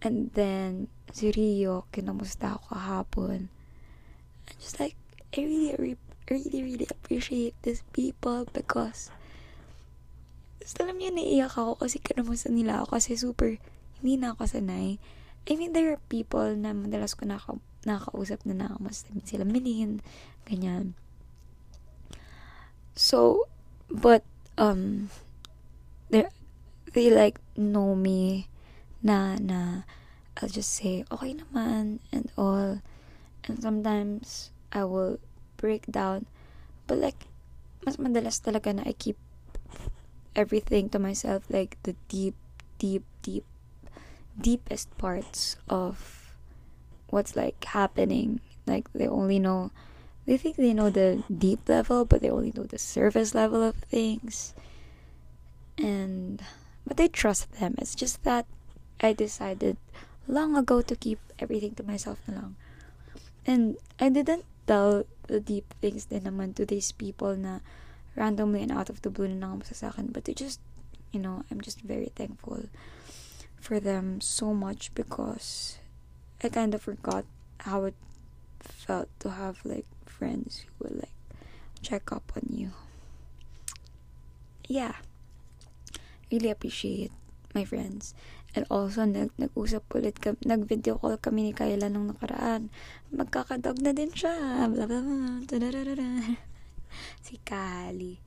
And 0.00 0.32
then, 0.32 0.88
si 1.12 1.30
Rio, 1.30 1.84
kinamusta 1.92 2.56
ako 2.56 2.74
kahapon. 2.74 3.52
I'm 4.48 4.56
just 4.58 4.80
like, 4.80 4.96
I 5.36 5.44
really, 5.44 5.96
really, 6.26 6.60
really 6.62 6.88
appreciate 6.90 7.54
these 7.62 7.84
people 7.92 8.48
because 8.50 9.12
Tapos 10.70 10.86
alam 10.86 11.02
niyo, 11.02 11.10
naiiyak 11.10 11.56
ako 11.56 11.82
kasi 11.82 11.98
kanamusta 11.98 12.46
nila 12.46 12.84
ako 12.84 12.94
kasi 12.94 13.18
super, 13.18 13.58
hindi 13.98 14.14
na 14.20 14.36
ako 14.36 14.46
sanay. 14.46 15.02
I 15.48 15.52
mean, 15.58 15.74
there 15.74 15.90
are 15.90 16.00
people 16.12 16.52
na 16.54 16.70
madalas 16.70 17.18
ko 17.18 17.26
naka, 17.26 17.58
nakakausap 17.82 18.44
na 18.46 18.54
nakamusta 18.54 19.10
sila. 19.26 19.42
Milin, 19.42 19.98
ganyan. 20.46 20.94
So, 22.94 23.50
but, 23.90 24.22
um, 24.60 25.08
they 26.12 26.28
they 26.92 27.08
like 27.10 27.40
know 27.56 27.96
me. 27.96 28.46
Na, 29.02 29.40
na, 29.40 29.88
I'll 30.36 30.52
just 30.52 30.76
say, 30.76 31.08
okay 31.08 31.32
naman, 31.32 32.04
and 32.12 32.28
all. 32.36 32.84
And 33.48 33.56
sometimes, 33.56 34.52
I 34.70 34.84
will 34.84 35.16
break 35.56 35.88
down. 35.88 36.28
But 36.84 37.00
like 37.00 37.26
mas 37.80 37.96
madalas 37.96 38.44
talaga 38.44 38.76
na 38.76 38.84
I 38.84 38.92
keep 38.92 39.16
everything 40.36 40.92
to 40.92 41.00
myself 41.00 41.48
like 41.48 41.80
the 41.88 41.96
deep 42.12 42.36
deep 42.76 43.08
deep 43.24 43.48
deepest 44.36 44.92
parts 45.00 45.56
of 45.64 46.28
what's 47.08 47.32
like 47.32 47.56
happening. 47.64 48.44
Like 48.68 48.92
they 48.92 49.08
only 49.08 49.40
know 49.40 49.72
they 50.26 50.36
think 50.36 50.56
they 50.56 50.74
know 50.74 50.90
the 50.90 51.22
deep 51.26 51.68
level 51.68 52.04
but 52.04 52.20
they 52.20 52.30
only 52.30 52.52
know 52.54 52.64
the 52.64 52.78
surface 52.78 53.34
level 53.34 53.62
of 53.62 53.76
things. 53.76 54.54
And 55.78 56.42
but 56.86 56.96
they 56.96 57.08
trust 57.08 57.52
them. 57.58 57.74
It's 57.78 57.94
just 57.94 58.24
that 58.24 58.46
I 59.00 59.12
decided 59.12 59.76
long 60.28 60.56
ago 60.56 60.82
to 60.82 60.94
keep 60.96 61.18
everything 61.38 61.74
to 61.74 61.82
myself 61.82 62.20
na 62.28 62.54
and 63.46 63.76
I 63.98 64.08
didn't 64.08 64.44
tell 64.66 65.04
the 65.26 65.40
deep 65.40 65.74
things 65.80 66.06
din 66.06 66.22
naman 66.22 66.54
to 66.54 66.66
these 66.66 66.92
people 66.92 67.34
na 67.34 67.60
randomly 68.14 68.62
and 68.62 68.72
out 68.72 68.90
of 68.90 69.02
the 69.02 69.10
blue 69.10 69.28
na 69.28 69.40
nangamusta 69.40 69.74
sa 69.74 69.88
akin. 69.90 70.12
But 70.12 70.24
they 70.24 70.34
just, 70.34 70.60
you 71.10 71.18
know, 71.18 71.42
I'm 71.50 71.60
just 71.60 71.80
very 71.80 72.12
thankful 72.14 72.68
for 73.58 73.80
them 73.80 74.20
so 74.20 74.52
much 74.52 74.92
because 74.94 75.78
I 76.42 76.48
kind 76.48 76.74
of 76.74 76.82
forgot 76.82 77.24
how 77.66 77.84
it 77.84 77.98
felt 78.62 79.08
to 79.20 79.36
have 79.36 79.60
like 79.64 79.86
friends 80.20 80.68
who 80.68 80.84
will 80.84 81.00
like 81.00 81.16
check 81.80 82.12
up 82.12 82.28
on 82.36 82.44
you. 82.52 82.76
Yeah. 84.68 85.00
Really 86.28 86.52
appreciate 86.52 87.10
my 87.56 87.64
friends. 87.64 88.12
And 88.50 88.66
also, 88.66 89.06
nag 89.06 89.30
nag-usap 89.38 89.86
ulit 89.94 90.18
nag-video 90.42 90.98
call 90.98 91.16
kami 91.22 91.50
ni 91.50 91.52
Kayla 91.54 91.86
nung 91.86 92.10
nakaraan. 92.10 92.68
Magkakadog 93.14 93.78
na 93.78 93.94
din 93.94 94.10
siya. 94.10 94.66
Blah, 94.68 94.86
blah, 94.90 95.02
blah. 95.02 95.38
si 97.26 97.38
Kali. 97.46 98.18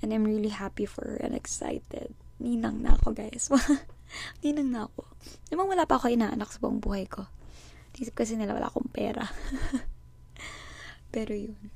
And 0.00 0.12
I'm 0.12 0.24
really 0.24 0.52
happy 0.52 0.84
for 0.84 1.04
her 1.04 1.18
and 1.20 1.36
excited. 1.36 2.12
Ninang 2.40 2.84
na 2.84 2.96
ako, 2.96 3.16
guys. 3.16 3.52
Ninang 4.44 4.72
na 4.72 4.88
ako. 4.88 5.08
Namang 5.52 5.68
wala 5.72 5.84
pa 5.88 6.00
ako 6.00 6.12
inaanak 6.12 6.48
sa 6.52 6.60
buong 6.60 6.80
buhay 6.80 7.08
ko. 7.08 7.28
Isip 7.96 8.16
kasi 8.16 8.36
nila 8.36 8.56
wala 8.56 8.68
akong 8.68 8.88
pera. 8.92 9.24
Pero 11.10 11.34
yun. 11.34 11.70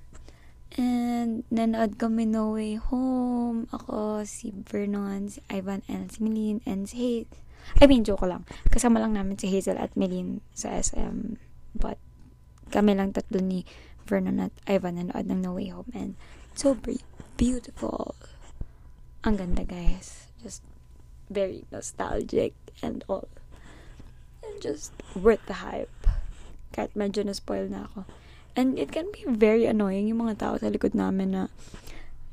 And 0.75 1.47
nanood 1.55 2.03
kami 2.03 2.27
No 2.27 2.59
Way 2.59 2.83
Home. 2.91 3.71
Ako, 3.71 4.27
si 4.27 4.51
Vernon, 4.51 5.31
si 5.31 5.39
Ivan, 5.47 5.87
and 5.87 6.11
si 6.11 6.19
Milene, 6.19 6.59
and 6.67 6.91
si 6.91 6.97
Hayes. 6.99 7.31
I 7.79 7.87
mean, 7.87 8.03
joke 8.03 8.27
lang. 8.27 8.45
Kasama 8.69 8.99
lang 8.99 9.15
namin 9.15 9.39
si 9.39 9.49
Hazel 9.49 9.79
at 9.79 9.95
Melin 9.95 10.43
sa 10.53 10.75
SM. 10.75 11.39
But, 11.79 11.97
kami 12.75 12.99
lang 12.99 13.15
tatlo 13.15 13.39
ni 13.39 13.63
Vernon 14.05 14.43
at 14.43 14.55
Ivan 14.67 14.99
nanood 14.99 15.31
ng 15.31 15.41
No 15.41 15.55
Way 15.55 15.71
Home. 15.71 15.91
And, 15.95 16.19
so 16.59 16.77
beautiful. 17.39 18.19
Ang 19.23 19.39
ganda, 19.41 19.65
guys. 19.65 20.29
Just, 20.43 20.61
very 21.31 21.65
nostalgic 21.73 22.53
and 22.83 23.01
all. 23.09 23.31
And 24.45 24.61
just 24.61 24.93
worth 25.17 25.41
the 25.49 25.65
hype. 25.65 25.95
Kahit 26.75 26.93
medyo 26.93 27.25
na-spoil 27.25 27.71
na 27.71 27.89
ako. 27.89 28.05
And 28.55 28.79
it 28.79 28.95
can 28.95 29.11
be 29.11 29.27
very 29.27 29.67
annoying 29.67 30.07
yung 30.07 30.23
mga 30.23 30.39
tao 30.39 30.55
sa 30.55 30.71
likod 30.71 30.95
namin 30.95 31.35
na 31.35 31.43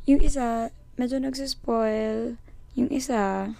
yung 0.05 0.21
isa, 0.21 0.69
medyo 0.97 1.17
nagsispoil. 1.17 2.37
Yung 2.77 2.89
isa, 2.93 3.51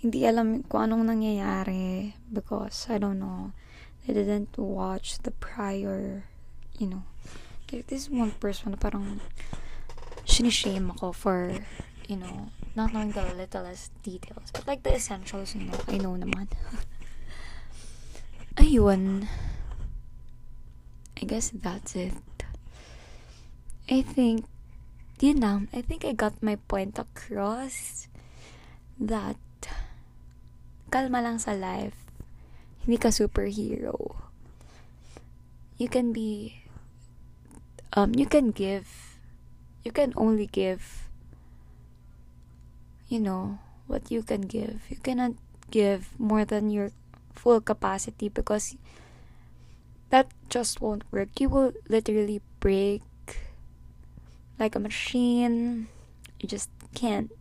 hindi 0.00 0.24
alam 0.24 0.64
kung 0.64 0.88
anong 0.88 1.12
nangyayari 1.12 2.16
because, 2.32 2.88
I 2.88 2.96
don't 2.96 3.20
know, 3.20 3.52
they 4.04 4.16
didn't 4.16 4.56
watch 4.56 5.20
the 5.20 5.30
prior, 5.30 6.24
you 6.80 6.88
know, 6.88 7.04
like 7.68 7.86
this 7.92 8.08
one 8.08 8.32
person 8.40 8.72
na 8.72 8.80
parang 8.80 9.20
sinishame 10.24 10.88
ako 10.96 11.12
for, 11.12 11.52
you 12.08 12.16
know, 12.16 12.48
not 12.74 12.96
knowing 12.96 13.12
the 13.12 13.28
littlest 13.36 13.92
details. 14.02 14.48
But 14.56 14.66
like 14.66 14.82
the 14.82 14.96
essentials, 14.96 15.54
you 15.54 15.68
know, 15.68 15.78
I 15.84 16.00
know 16.00 16.16
naman. 16.16 16.48
Ayun. 18.56 19.28
I 21.20 21.28
guess 21.28 21.52
that's 21.52 21.94
it. 21.96 22.16
I 23.90 24.00
think, 24.00 24.46
you 25.20 25.34
know, 25.34 25.68
I 25.74 25.82
think 25.82 26.04
I 26.04 26.12
got 26.12 26.40
my 26.42 26.56
point 26.56 26.96
across 26.96 28.08
that 28.96 29.36
kalma 30.88 31.20
lang 31.20 31.36
sa 31.36 31.52
life. 31.52 31.98
Hindi 32.80 32.96
ka 32.96 33.12
superhero. 33.12 34.16
You 35.76 35.92
can 35.92 36.16
be, 36.16 36.64
um, 37.92 38.16
you 38.16 38.24
can 38.24 38.50
give, 38.50 39.20
you 39.84 39.92
can 39.92 40.16
only 40.16 40.48
give, 40.48 41.10
you 43.12 43.20
know, 43.20 43.60
what 43.86 44.08
you 44.08 44.22
can 44.22 44.48
give. 44.48 44.88
You 44.88 44.96
cannot 44.96 45.36
give 45.68 46.16
more 46.16 46.44
than 46.48 46.70
your 46.70 46.96
full 47.36 47.60
capacity 47.60 48.28
because 48.28 48.76
that 50.10 50.30
just 50.50 50.80
won't 50.80 51.06
work. 51.10 51.38
You 51.40 51.48
will 51.48 51.72
literally 51.88 52.42
break 52.58 53.02
like 54.58 54.74
a 54.74 54.82
machine. 54.82 55.88
You 56.38 56.46
just 56.48 56.70
can't. 56.94 57.32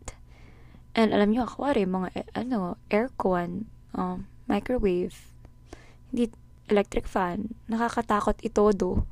And 0.96 1.14
alam 1.14 1.34
nyo, 1.34 1.46
akwari, 1.46 1.86
mga, 1.86 2.10
eh, 2.16 2.28
ano, 2.34 2.78
aircon, 2.90 3.70
um, 3.94 4.26
microwave, 4.50 5.30
hindi, 6.10 6.34
electric 6.70 7.06
fan, 7.06 7.54
nakakatakot 7.70 8.42
itodo. 8.42 9.06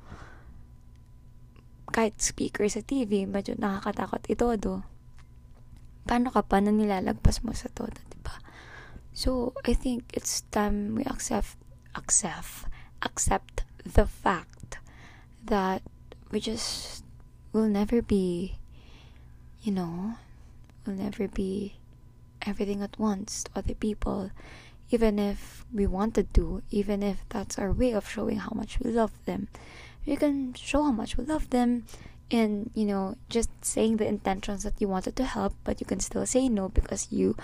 Kahit 1.93 2.17
speaker 2.21 2.65
sa 2.69 2.81
TV, 2.81 3.25
medyo 3.29 3.57
nakakatakot 3.57 4.25
itodo. 4.29 4.85
Paano 6.05 6.33
ka 6.33 6.41
pa 6.45 6.61
na 6.61 6.73
nilalagpas 6.73 7.45
mo 7.45 7.53
sa 7.53 7.69
todo, 7.69 7.97
diba? 8.09 8.37
So, 9.13 9.57
I 9.65 9.73
think 9.73 10.13
it's 10.13 10.45
time 10.53 10.93
we 10.97 11.03
accept, 11.05 11.57
accept, 11.97 12.69
accept 13.01 13.63
the 13.83 14.05
fact 14.05 14.79
that 15.43 15.81
we 16.31 16.39
just 16.39 17.03
will 17.53 17.67
never 17.67 18.01
be, 18.01 18.57
you 19.61 19.71
know, 19.71 20.15
will 20.85 20.93
never 20.93 21.27
be 21.27 21.75
everything 22.45 22.81
at 22.81 22.99
once 22.99 23.43
to 23.43 23.51
other 23.55 23.73
people, 23.73 24.31
even 24.89 25.19
if 25.19 25.65
we 25.73 25.87
wanted 25.87 26.33
to, 26.33 26.61
even 26.71 27.03
if 27.03 27.23
that's 27.29 27.57
our 27.57 27.71
way 27.71 27.91
of 27.91 28.09
showing 28.09 28.37
how 28.37 28.51
much 28.53 28.79
we 28.79 28.91
love 28.91 29.11
them. 29.25 29.47
We 30.05 30.15
can 30.15 30.53
show 30.53 30.83
how 30.83 30.91
much 30.91 31.17
we 31.17 31.25
love 31.25 31.49
them 31.49 31.85
in, 32.29 32.71
you 32.73 32.85
know, 32.85 33.17
just 33.29 33.49
saying 33.63 33.97
the 33.97 34.07
intentions 34.07 34.63
that 34.63 34.79
you 34.79 34.87
wanted 34.87 35.15
to 35.17 35.25
help, 35.25 35.53
but 35.63 35.79
you 35.79 35.85
can 35.85 35.99
still 35.99 36.25
say 36.25 36.47
no 36.49 36.69
because 36.69 37.07
you, 37.11 37.35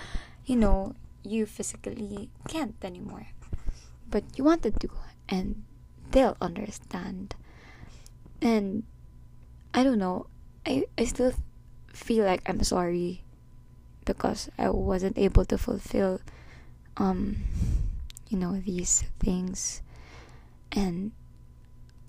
you 0.45 0.55
know, 0.55 0.95
you 1.23 1.45
physically 1.45 2.29
can't 2.47 2.75
anymore. 2.83 3.27
But 4.09 4.23
you 4.35 4.43
wanted 4.43 4.79
to, 4.81 4.89
and 5.29 5.63
they'll 6.11 6.37
understand. 6.41 7.35
And 8.41 8.83
I 9.73 9.83
don't 9.83 9.99
know, 9.99 10.27
I, 10.65 10.85
I 10.97 11.05
still 11.05 11.33
feel 11.91 12.25
like 12.25 12.41
I'm 12.47 12.63
sorry 12.63 13.23
because 14.05 14.49
I 14.57 14.69
wasn't 14.69 15.17
able 15.17 15.45
to 15.45 15.57
fulfill 15.57 16.19
um 16.97 17.37
you 18.29 18.37
know 18.37 18.59
these 18.59 19.05
things. 19.19 19.81
And 20.71 21.11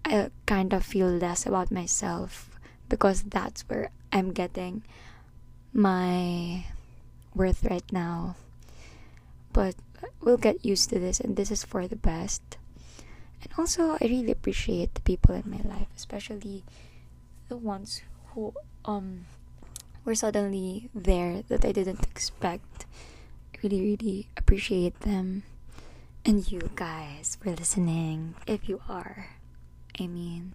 I 0.04 0.30
kind 0.46 0.72
of 0.72 0.84
feel 0.84 1.08
less 1.08 1.46
about 1.46 1.70
myself 1.70 2.58
because 2.88 3.22
that's 3.22 3.62
where 3.68 3.90
I'm 4.12 4.32
getting 4.32 4.82
my 5.72 6.64
worth 7.34 7.64
right 7.64 7.84
now. 7.92 8.36
But 9.52 9.76
we'll 10.20 10.38
get 10.38 10.64
used 10.64 10.90
to 10.90 10.98
this 10.98 11.20
and 11.20 11.36
this 11.36 11.50
is 11.50 11.64
for 11.64 11.86
the 11.86 11.96
best 11.96 12.56
and 13.44 13.52
also 13.60 14.00
I 14.00 14.08
really 14.08 14.32
appreciate 14.32 14.94
the 14.96 15.04
people 15.04 15.34
in 15.36 15.44
my 15.46 15.60
life 15.62 15.92
especially 15.94 16.64
the 17.48 17.56
ones 17.60 18.02
who 18.32 18.56
um 18.84 19.28
were 20.04 20.14
suddenly 20.14 20.92
there 20.94 21.42
that 21.48 21.64
I 21.64 21.72
didn't 21.72 22.04
expect. 22.04 22.84
I 23.54 23.58
really, 23.64 23.80
really 23.80 24.28
appreciate 24.36 25.00
them. 25.00 25.42
And 26.24 26.44
you 26.50 26.70
guys 26.76 27.36
for 27.40 27.52
listening. 27.52 28.36
If 28.46 28.68
you 28.68 28.80
are, 28.88 29.36
I 29.98 30.06
mean, 30.06 30.52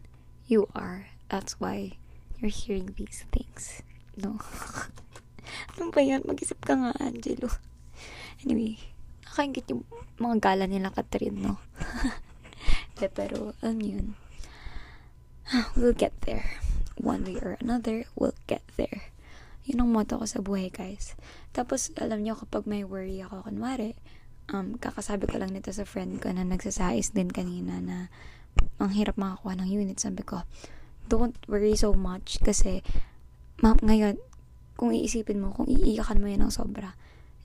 you 0.47 0.69
are. 0.73 1.09
That's 1.29 1.59
why 1.59 1.97
you're 2.37 2.53
hearing 2.53 2.93
these 2.97 3.25
things. 3.33 3.81
No? 4.17 4.37
ano 5.77 5.89
ba 5.93 6.01
yan? 6.01 6.25
Mag-isip 6.25 6.61
ka 6.65 6.73
nga, 6.73 6.93
Angelo. 7.01 7.49
Anyway, 8.45 8.81
nakaingit 9.25 9.69
yung 9.69 9.85
mga 10.17 10.41
gala 10.41 10.65
nila 10.65 10.93
Catherine, 10.93 11.37
no? 11.37 11.57
Pero, 13.07 13.55
alam 13.63 13.79
yun. 13.79 14.19
We'll 15.79 15.95
get 15.95 16.11
there. 16.27 16.59
One 16.99 17.23
way 17.23 17.39
or 17.39 17.55
another, 17.63 18.03
we'll 18.19 18.35
get 18.51 18.65
there. 18.75 19.15
Yun 19.63 19.85
ang 19.85 19.89
motto 19.95 20.19
ko 20.19 20.25
sa 20.27 20.43
buhay, 20.43 20.67
guys. 20.67 21.15
Tapos, 21.55 21.95
alam 21.95 22.25
nyo, 22.25 22.35
kapag 22.35 22.67
may 22.67 22.83
worry 22.83 23.23
ako, 23.23 23.47
kunwari, 23.47 23.95
um, 24.51 24.75
kakasabi 24.81 25.29
ko 25.29 25.39
lang 25.39 25.53
nito 25.53 25.69
sa 25.69 25.85
friend 25.85 26.19
ko 26.19 26.33
na 26.33 26.43
nagsasais 26.43 27.13
din 27.13 27.29
kanina 27.29 27.79
na 27.79 28.09
ang 28.81 28.91
hirap 28.91 29.15
makakuha 29.15 29.61
ng 29.61 29.69
unit. 29.69 30.01
Sabi 30.01 30.25
ko, 30.25 30.43
don't 31.09 31.37
worry 31.49 31.73
so 31.77 31.93
much 31.93 32.41
kasi 32.41 32.81
ma- 33.61 33.79
ngayon, 33.79 34.17
kung 34.79 34.95
iisipin 34.95 35.43
mo, 35.43 35.51
kung 35.51 35.67
iiyakan 35.67 36.23
mo 36.23 36.27
yun 36.31 36.41
ng 36.47 36.53
sobra, 36.53 36.95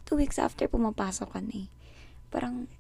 two 0.07 0.15
weeks 0.15 0.39
after 0.39 0.71
pumapasok 0.71 1.29
ka 1.35 1.41
na 1.43 1.67
eh. 1.67 1.69
Parang, 2.31 2.71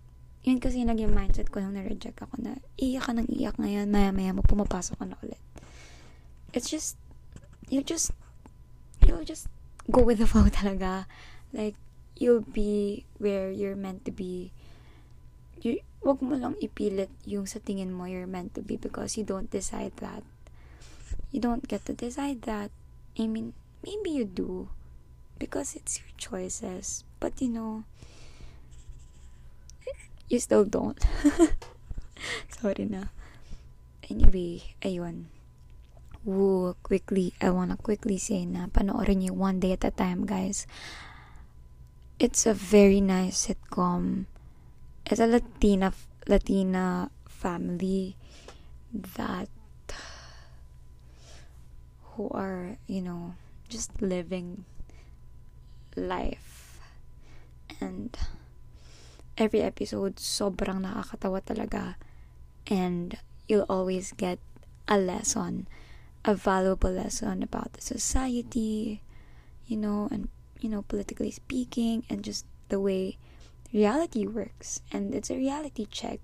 yun 0.44 0.60
kasi 0.60 0.84
naging 0.84 1.10
mindset 1.10 1.48
ko 1.48 1.64
nung 1.64 1.72
na-reject 1.72 2.20
ako 2.20 2.36
na 2.36 2.60
iiyak 2.76 3.08
ka 3.08 3.12
ng 3.16 3.32
iiyak 3.32 3.56
ngayon, 3.56 3.88
maya-maya 3.88 4.36
mo 4.36 4.44
pumapasok 4.44 5.00
ka 5.00 5.08
na 5.08 5.16
ulit. 5.24 5.40
It's 6.52 6.68
just, 6.68 7.00
you 7.72 7.80
just 7.80 8.12
you'll 9.02 9.24
just 9.24 9.48
go 9.90 10.04
with 10.04 10.20
the 10.20 10.28
flow 10.28 10.48
talaga. 10.52 11.08
Like, 11.52 11.76
you'll 12.16 12.44
be 12.44 13.04
where 13.18 13.50
you're 13.50 13.76
meant 13.76 14.04
to 14.04 14.12
be. 14.12 14.52
You, 15.64 15.80
wag 16.04 16.20
mo 16.20 16.36
lang 16.36 16.60
ipilit 16.60 17.08
yung 17.24 17.48
sa 17.48 17.56
tingin 17.56 17.96
mo 17.96 18.04
you're 18.04 18.28
meant 18.28 18.52
to 18.52 18.60
be 18.60 18.76
because 18.76 19.16
you 19.16 19.24
don't 19.24 19.48
decide 19.48 19.96
that. 20.04 20.20
You 21.32 21.40
don't 21.40 21.66
get 21.66 21.88
to 21.88 21.96
decide 21.96 22.44
that. 22.44 22.70
I 23.16 23.26
mean, 23.26 23.56
maybe 23.80 24.12
you 24.12 24.28
do 24.28 24.68
because 25.40 25.74
it's 25.74 25.98
your 25.98 26.12
choices. 26.20 27.02
But 27.18 27.40
you 27.40 27.48
know, 27.48 27.88
you 30.28 30.38
still 30.40 30.64
don't. 30.64 30.98
Sorry 32.60 32.86
na. 32.88 33.12
Anyway, 34.10 34.62
ayun. 34.80 35.32
Woo, 36.24 36.72
quickly, 36.82 37.36
I 37.40 37.50
wanna 37.52 37.76
quickly 37.76 38.16
say 38.16 38.48
na 38.48 38.68
panoorin 38.72 39.20
niyo 39.20 39.36
One 39.36 39.60
Day 39.60 39.76
at 39.76 39.84
a 39.84 39.92
Time, 39.92 40.24
guys. 40.24 40.64
It's 42.16 42.48
a 42.48 42.56
very 42.56 43.00
nice 43.04 43.48
sitcom. 43.48 44.24
It's 45.04 45.20
a 45.20 45.28
Latina 45.28 45.92
Latina 46.24 47.12
family 47.28 48.16
that 48.96 49.52
who 52.14 52.30
are, 52.30 52.78
you 52.86 53.02
know, 53.02 53.34
just 53.68 54.00
living 54.00 54.64
life. 55.96 56.80
And 57.80 58.16
every 59.36 59.62
episode 59.62 60.16
sobrang 60.16 60.82
nakakatawa 60.84 61.42
talaga. 61.42 61.96
And 62.70 63.18
you'll 63.48 63.68
always 63.68 64.12
get 64.16 64.40
a 64.88 64.96
lesson 64.96 65.68
a 66.24 66.34
valuable 66.34 66.90
lesson 66.90 67.42
about 67.42 67.74
the 67.74 67.80
society, 67.80 69.02
you 69.66 69.76
know, 69.76 70.08
and 70.10 70.28
you 70.60 70.70
know, 70.70 70.82
politically 70.82 71.30
speaking, 71.30 72.04
and 72.08 72.24
just 72.24 72.46
the 72.70 72.80
way 72.80 73.18
reality 73.72 74.26
works. 74.26 74.80
And 74.90 75.14
it's 75.14 75.30
a 75.30 75.36
reality 75.36 75.86
check 75.90 76.20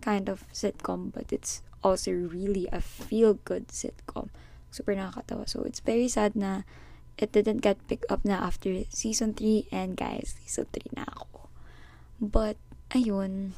kind 0.00 0.28
of 0.28 0.44
sitcom, 0.52 1.12
but 1.12 1.32
it's 1.32 1.62
also 1.84 2.10
really 2.10 2.68
a 2.72 2.80
feel 2.80 3.34
good 3.34 3.68
sitcom. 3.68 4.30
Super 4.70 4.94
nakakatawa. 4.96 5.48
So 5.48 5.62
it's 5.62 5.80
very 5.80 6.08
sad 6.08 6.34
na 6.34 6.62
it 7.16 7.30
didn't 7.30 7.62
get 7.62 7.86
picked 7.86 8.10
up 8.10 8.24
na 8.24 8.42
after 8.42 8.82
season 8.90 9.34
3 9.34 9.68
and 9.70 9.96
guys, 9.96 10.34
season 10.42 10.66
3 10.74 10.98
na 10.98 11.06
ako. 11.06 11.37
But, 12.18 12.58
ayun. 12.90 13.54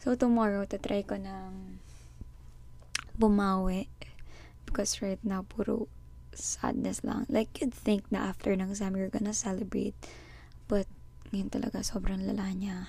So, 0.00 0.16
tomorrow, 0.16 0.64
tatry 0.64 1.04
ko 1.04 1.20
ng 1.20 1.80
bumawi. 3.16 3.88
Because 4.64 5.04
right 5.04 5.20
now, 5.20 5.44
puro 5.44 5.88
sadness 6.32 7.04
lang. 7.04 7.28
Like, 7.28 7.60
you'd 7.60 7.76
think 7.76 8.08
na 8.08 8.28
after 8.32 8.56
ng 8.56 8.74
Sam, 8.74 8.96
you're 8.96 9.12
gonna 9.12 9.36
celebrate. 9.36 9.94
But, 10.66 10.88
ngayon 11.30 11.52
talaga, 11.52 11.84
sobrang 11.84 12.24
lala 12.24 12.52
niya. 12.56 12.88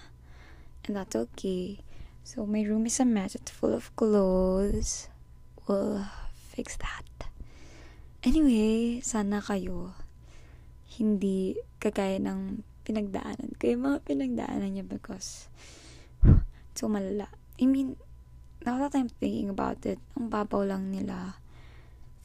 And 0.87 0.95
that's 0.95 1.15
okay. 1.15 1.83
So, 2.23 2.47
my 2.47 2.63
room 2.63 2.87
is 2.87 2.97
a 2.99 3.05
mess. 3.05 3.35
It's 3.35 3.51
full 3.51 3.75
of 3.75 3.93
clothes. 3.99 5.11
We'll 5.67 6.07
fix 6.33 6.79
that. 6.79 7.05
Anyway, 8.25 9.03
sana 9.05 9.37
kayo 9.37 9.93
hindi 10.97 11.59
kagaya 11.77 12.17
ng 12.17 12.65
pinagdaanan 12.85 13.57
ko. 13.57 13.73
Yung 13.73 13.83
mga 13.89 13.99
pinagdaanan 14.05 14.77
niya 14.77 14.85
because 14.85 15.49
so 16.77 16.85
malala. 16.85 17.27
I 17.57 17.65
mean, 17.65 17.97
now 18.61 18.77
that 18.79 18.93
I'm 18.93 19.09
thinking 19.09 19.49
about 19.49 19.81
it, 19.89 19.97
ang 20.13 20.29
babaw 20.29 20.69
lang 20.69 20.93
nila. 20.93 21.41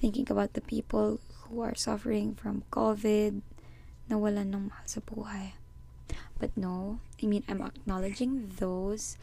Thinking 0.01 0.29
about 0.29 0.53
the 0.53 0.64
people 0.64 1.20
who 1.44 1.61
are 1.61 1.77
suffering 1.77 2.37
from 2.37 2.64
COVID, 2.73 3.40
nawalan 4.09 4.53
ng 4.53 4.73
mahal 4.73 4.87
sa 4.88 5.01
buhay. 5.05 5.57
But 6.40 6.57
no, 6.57 7.05
I 7.20 7.29
mean, 7.29 7.44
I'm 7.49 7.61
acknowledging 7.61 8.57
those. 8.57 9.20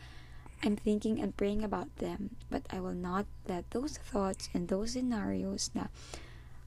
I'm 0.62 0.78
thinking 0.78 1.22
and 1.22 1.38
praying 1.38 1.64
about 1.66 1.90
them, 1.98 2.38
but 2.50 2.66
I 2.70 2.80
will 2.80 2.98
not 2.98 3.26
let 3.50 3.70
those 3.72 3.98
thoughts 3.98 4.50
and 4.54 4.70
those 4.70 4.94
scenarios 4.94 5.70
na 5.74 5.94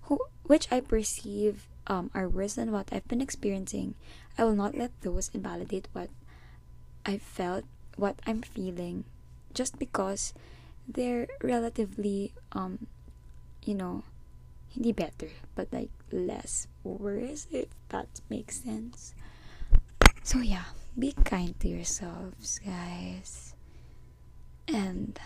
who, 0.07 0.19
which 0.47 0.71
I 0.71 0.79
perceive 0.79 1.67
um, 1.87 2.11
are 2.15 2.29
worse 2.29 2.55
than 2.55 2.71
what 2.71 2.91
I've 2.93 3.07
been 3.09 3.21
experiencing, 3.21 3.95
I 4.41 4.45
will 4.45 4.57
not 4.57 4.75
let 4.75 4.89
those 5.03 5.31
invalidate 5.35 5.87
what 5.93 6.09
I 7.05 7.19
felt, 7.19 7.65
what 7.97 8.17
I'm 8.27 8.41
feeling, 8.41 9.05
just 9.53 9.79
because 9.79 10.33
they're 10.89 11.29
relatively, 11.43 12.33
um, 12.53 12.87
you 13.63 13.75
know, 13.75 14.03
hindi 14.73 14.93
better, 14.93 15.29
but 15.55 15.69
like 15.71 15.91
less 16.11 16.69
worse, 16.83 17.49
if 17.53 17.69
that 17.91 18.09
makes 18.31 18.65
sense. 18.65 19.13
So 20.23 20.39
yeah, 20.39 20.73
be 20.99 21.13
kind 21.13 21.53
to 21.61 21.69
yourselves, 21.69 22.61
guys. 22.65 23.53
And 24.67 25.21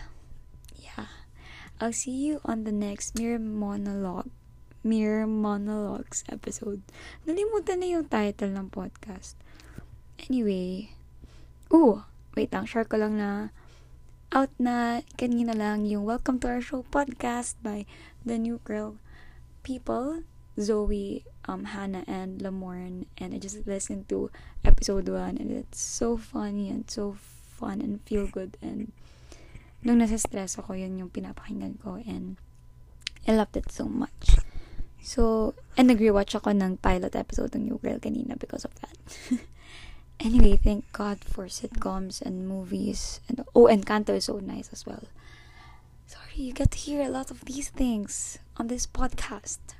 yeah, 0.75 1.07
I'll 1.79 1.93
see 1.93 2.11
you 2.11 2.41
on 2.43 2.65
the 2.65 2.73
next 2.73 3.17
mirror 3.17 3.39
monologue 3.39 4.27
Mirror 4.85 5.25
Monologues 5.25 6.21
episode. 6.29 6.85
Nalimutan 7.25 7.81
na 7.81 7.89
yung 7.89 8.05
title 8.05 8.53
ng 8.53 8.69
podcast. 8.69 9.33
Anyway, 10.29 10.93
oh, 11.73 12.05
wait 12.37 12.53
lang, 12.53 12.69
share 12.69 12.85
ko 12.85 13.01
lang 13.01 13.17
na 13.17 13.49
out 14.29 14.53
na 14.61 15.01
kanina 15.17 15.57
lang 15.57 15.89
yung 15.89 16.05
Welcome 16.05 16.37
to 16.45 16.53
Our 16.53 16.61
Show 16.61 16.85
podcast 16.85 17.57
by 17.65 17.89
the 18.21 18.37
new 18.37 18.61
girl 18.61 19.01
people, 19.65 20.21
Zoe, 20.61 21.25
um, 21.49 21.73
Hannah, 21.73 22.05
and 22.05 22.37
Lamorne. 22.45 23.09
And 23.17 23.33
I 23.33 23.41
just 23.41 23.65
listened 23.65 24.05
to 24.13 24.29
episode 24.61 25.09
1 25.09 25.41
and 25.41 25.49
it's 25.49 25.81
so 25.81 26.13
funny 26.13 26.69
and 26.69 26.85
so 26.85 27.17
fun 27.57 27.81
and 27.81 28.05
feel 28.05 28.29
good 28.29 28.53
and 28.61 28.93
nung 29.81 29.97
nasa 29.97 30.21
stress 30.21 30.61
ako, 30.61 30.77
yun 30.77 31.01
yung 31.01 31.09
pinapakinggan 31.09 31.81
ko 31.81 31.97
and 32.05 32.37
I 33.25 33.33
loved 33.33 33.57
it 33.57 33.73
so 33.73 33.89
much. 33.89 34.37
So, 35.05 35.53
and 35.77 35.85
nag-rewatch 35.85 36.33
ako 36.33 36.49
ng 36.49 36.81
pilot 36.81 37.13
episode 37.13 37.53
ng 37.53 37.69
New 37.69 37.77
Girl 37.77 38.01
kanina 38.01 38.33
because 38.41 38.65
of 38.65 38.73
that. 38.81 38.97
anyway, 40.25 40.57
thank 40.57 40.89
God 40.97 41.21
for 41.21 41.45
sitcoms 41.45 42.25
and 42.25 42.49
movies. 42.49 43.21
And 43.29 43.45
Oh, 43.53 43.69
and 43.69 43.85
Encanto 43.85 44.17
is 44.17 44.25
so 44.25 44.41
nice 44.41 44.73
as 44.73 44.81
well. 44.81 45.05
Sorry, 46.09 46.49
you 46.49 46.57
get 46.57 46.73
to 46.73 46.81
hear 46.81 47.05
a 47.05 47.13
lot 47.13 47.29
of 47.29 47.45
these 47.45 47.69
things 47.69 48.41
on 48.57 48.65
this 48.65 48.89
podcast. 48.89 49.77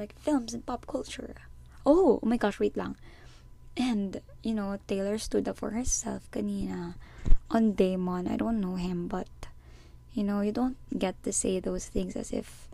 Like 0.00 0.16
films 0.16 0.56
and 0.56 0.64
pop 0.64 0.88
culture. 0.88 1.36
Oh, 1.84 2.16
oh 2.24 2.26
my 2.26 2.40
gosh, 2.40 2.56
wait 2.56 2.72
lang. 2.72 2.96
And, 3.76 4.24
you 4.40 4.56
know, 4.56 4.80
Taylor 4.88 5.20
stood 5.20 5.44
up 5.44 5.60
for 5.60 5.76
herself 5.76 6.24
kanina 6.32 6.96
on 7.52 7.76
Damon. 7.76 8.24
I 8.24 8.40
don't 8.40 8.64
know 8.64 8.80
him, 8.80 9.12
but, 9.12 9.28
you 10.16 10.24
know, 10.24 10.40
you 10.40 10.56
don't 10.56 10.80
get 10.96 11.20
to 11.28 11.36
say 11.36 11.60
those 11.60 11.92
things 11.92 12.16
as 12.16 12.32
if 12.32 12.67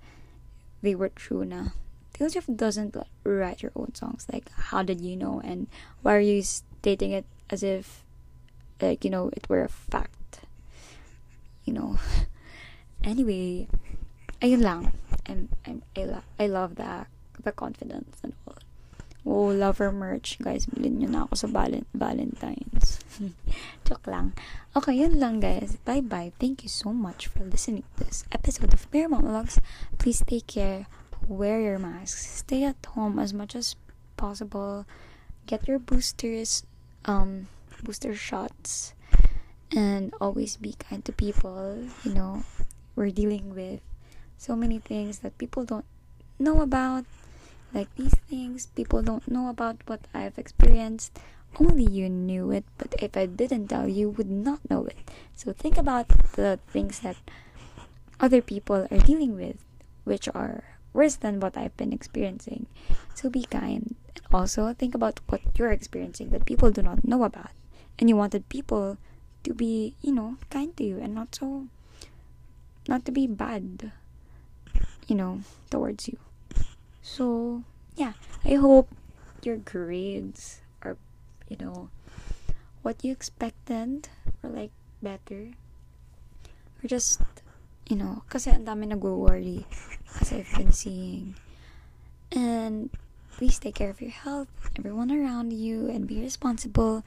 they 0.85 0.95
were 0.95 1.09
true 1.09 1.45
na. 1.45 1.73
Taylor 2.13 2.45
doesn't 2.55 2.95
write 3.25 3.63
your 3.63 3.73
own 3.75 3.95
songs. 3.95 4.27
Like, 4.33 4.53
how 4.71 4.85
did 4.85 5.01
you 5.01 5.17
know? 5.17 5.41
And 5.43 5.67
why 6.03 6.15
are 6.15 6.21
you 6.21 6.43
stating 6.43 7.11
it 7.11 7.25
as 7.51 7.65
if, 7.65 8.05
like, 8.81 9.03
you 9.03 9.11
know, 9.11 9.31
it 9.33 9.49
were 9.49 9.65
a 9.65 9.69
fact? 9.69 10.41
You 11.65 11.73
know. 11.73 11.99
anyway, 13.03 13.67
ayun 14.41 14.63
lang. 14.63 14.93
I'm, 15.27 15.49
I'm, 15.67 15.83
I, 15.97 16.05
lo- 16.05 16.29
I 16.39 16.47
love 16.47 16.77
that. 16.77 17.09
The 17.43 17.51
confidence 17.51 18.21
and 18.23 18.35
all. 18.47 18.64
Oh, 19.25 19.49
lover 19.49 19.89
merch. 19.91 20.37
Guys, 20.37 20.69
bilhin 20.69 21.01
nyo 21.01 21.09
na 21.09 21.21
ako 21.25 21.35
sa 21.35 21.49
val- 21.49 21.89
Valentine's. 21.97 23.01
Joke 23.89 24.05
lang. 24.05 24.37
Okay, 24.77 25.01
yun 25.01 25.17
lang 25.17 25.41
guys. 25.41 25.81
Bye-bye. 25.89 26.37
Thank 26.37 26.61
you 26.61 26.69
so 26.69 26.93
much 26.93 27.33
for 27.33 27.41
listening 27.41 27.89
to 27.97 28.05
this 28.05 28.29
episode 28.29 28.77
of 28.77 28.85
Mirror 28.93 29.17
Monologues. 29.17 29.65
Please 29.97 30.21
take 30.21 30.45
care. 30.45 30.85
Wear 31.25 31.57
your 31.57 31.81
masks. 31.81 32.45
Stay 32.45 32.69
at 32.69 32.77
home 32.93 33.17
as 33.17 33.33
much 33.33 33.57
as 33.57 33.81
possible. 34.21 34.85
Get 35.49 35.65
your 35.65 35.81
boosters, 35.81 36.69
um, 37.09 37.49
booster 37.81 38.13
shots. 38.13 38.93
And 39.73 40.13
always 40.21 40.61
be 40.61 40.77
kind 40.77 41.01
to 41.09 41.17
people. 41.17 41.89
You 42.05 42.13
know, 42.13 42.45
we're 42.93 43.11
dealing 43.11 43.57
with 43.57 43.81
so 44.37 44.53
many 44.55 44.79
things 44.79 45.25
that 45.25 45.41
people 45.41 45.65
don't 45.65 45.89
know 46.39 46.61
about 46.61 47.09
like 47.75 47.93
these 47.97 48.15
things 48.31 48.67
people 48.67 49.03
don't 49.03 49.27
know 49.29 49.49
about 49.51 49.83
what 49.87 50.07
I've 50.15 50.39
experienced. 50.39 51.19
Only 51.59 51.85
you 51.85 52.09
knew 52.09 52.51
it, 52.51 52.65
but 52.79 52.95
if 53.03 53.17
I 53.17 53.27
didn't 53.27 53.69
tell 53.69 53.89
you, 53.89 54.11
would 54.11 54.31
not 54.31 54.59
know 54.71 54.87
it. 54.87 55.11
So 55.35 55.53
think 55.53 55.77
about 55.77 56.09
the 56.35 56.59
things 56.71 57.01
that 57.01 57.17
other 58.19 58.41
people 58.41 58.87
are 58.91 58.99
dealing 58.99 59.37
with, 59.37 59.59
which 60.05 60.29
are 60.35 60.79
worse 60.93 61.17
than 61.17 61.41
what 61.41 61.57
I've 61.57 61.77
been 61.77 61.93
experiencing. 61.93 62.67
So 63.15 63.29
be 63.29 63.45
kind. 63.45 63.95
And 64.15 64.25
also 64.33 64.73
think 64.73 64.95
about 64.95 65.21
what 65.29 65.43
you're 65.59 65.73
experiencing 65.73 66.31
that 66.31 66.47
people 66.47 66.71
do 66.71 66.83
not 66.83 67.05
know 67.05 67.25
about. 67.25 67.51
And 67.99 68.09
you 68.09 68.17
wanted 68.17 68.49
people 68.49 68.99
to 69.45 69.55
be, 69.55 69.95
you 70.03 70.13
know, 70.13 70.37
kind 70.51 70.77
to 70.77 70.85
you 70.85 70.99
and 70.99 71.15
not 71.15 71.35
so 71.35 71.67
not 72.89 73.05
to 73.05 73.13
be 73.13 73.27
bad, 73.27 73.93
you 75.07 75.15
know, 75.15 75.41
towards 75.71 76.09
you. 76.09 76.19
So, 77.05 77.63
yeah, 78.01 78.17
I 78.49 78.57
hope 78.57 78.89
your 79.45 79.61
grades 79.61 80.65
are, 80.81 80.97
you 81.53 81.61
know, 81.61 81.93
what 82.81 83.05
you 83.05 83.13
expected 83.13 84.09
or 84.43 84.49
like 84.49 84.73
better. 85.05 85.53
Or 86.81 86.89
just, 86.89 87.21
you 87.85 88.01
know, 88.01 88.25
kasi 88.33 88.49
ang 88.57 88.65
dami 88.65 88.89
nag-worry 88.89 89.69
as 90.17 90.33
I've 90.33 90.49
been 90.57 90.73
seeing. 90.73 91.37
And 92.33 92.89
please 93.37 93.61
take 93.61 93.77
care 93.77 93.93
of 93.93 94.01
your 94.01 94.17
health, 94.17 94.49
everyone 94.73 95.13
around 95.13 95.53
you, 95.53 95.93
and 95.93 96.09
be 96.09 96.25
responsible. 96.25 97.05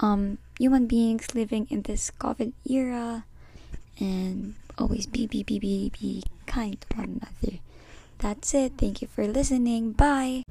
Um, 0.00 0.40
human 0.56 0.88
beings 0.88 1.36
living 1.36 1.68
in 1.68 1.84
this 1.84 2.10
COVID 2.16 2.56
era, 2.64 3.28
and 4.00 4.56
always 4.80 5.04
be, 5.04 5.28
be, 5.28 5.44
be, 5.44 5.60
be, 5.60 5.92
be 5.92 6.24
kind 6.48 6.80
to 6.80 6.96
one 6.96 7.20
another. 7.20 7.60
That's 8.20 8.54
it. 8.54 8.72
Thank 8.76 9.02
you 9.02 9.08
for 9.08 9.26
listening. 9.26 9.92
Bye. 9.92 10.44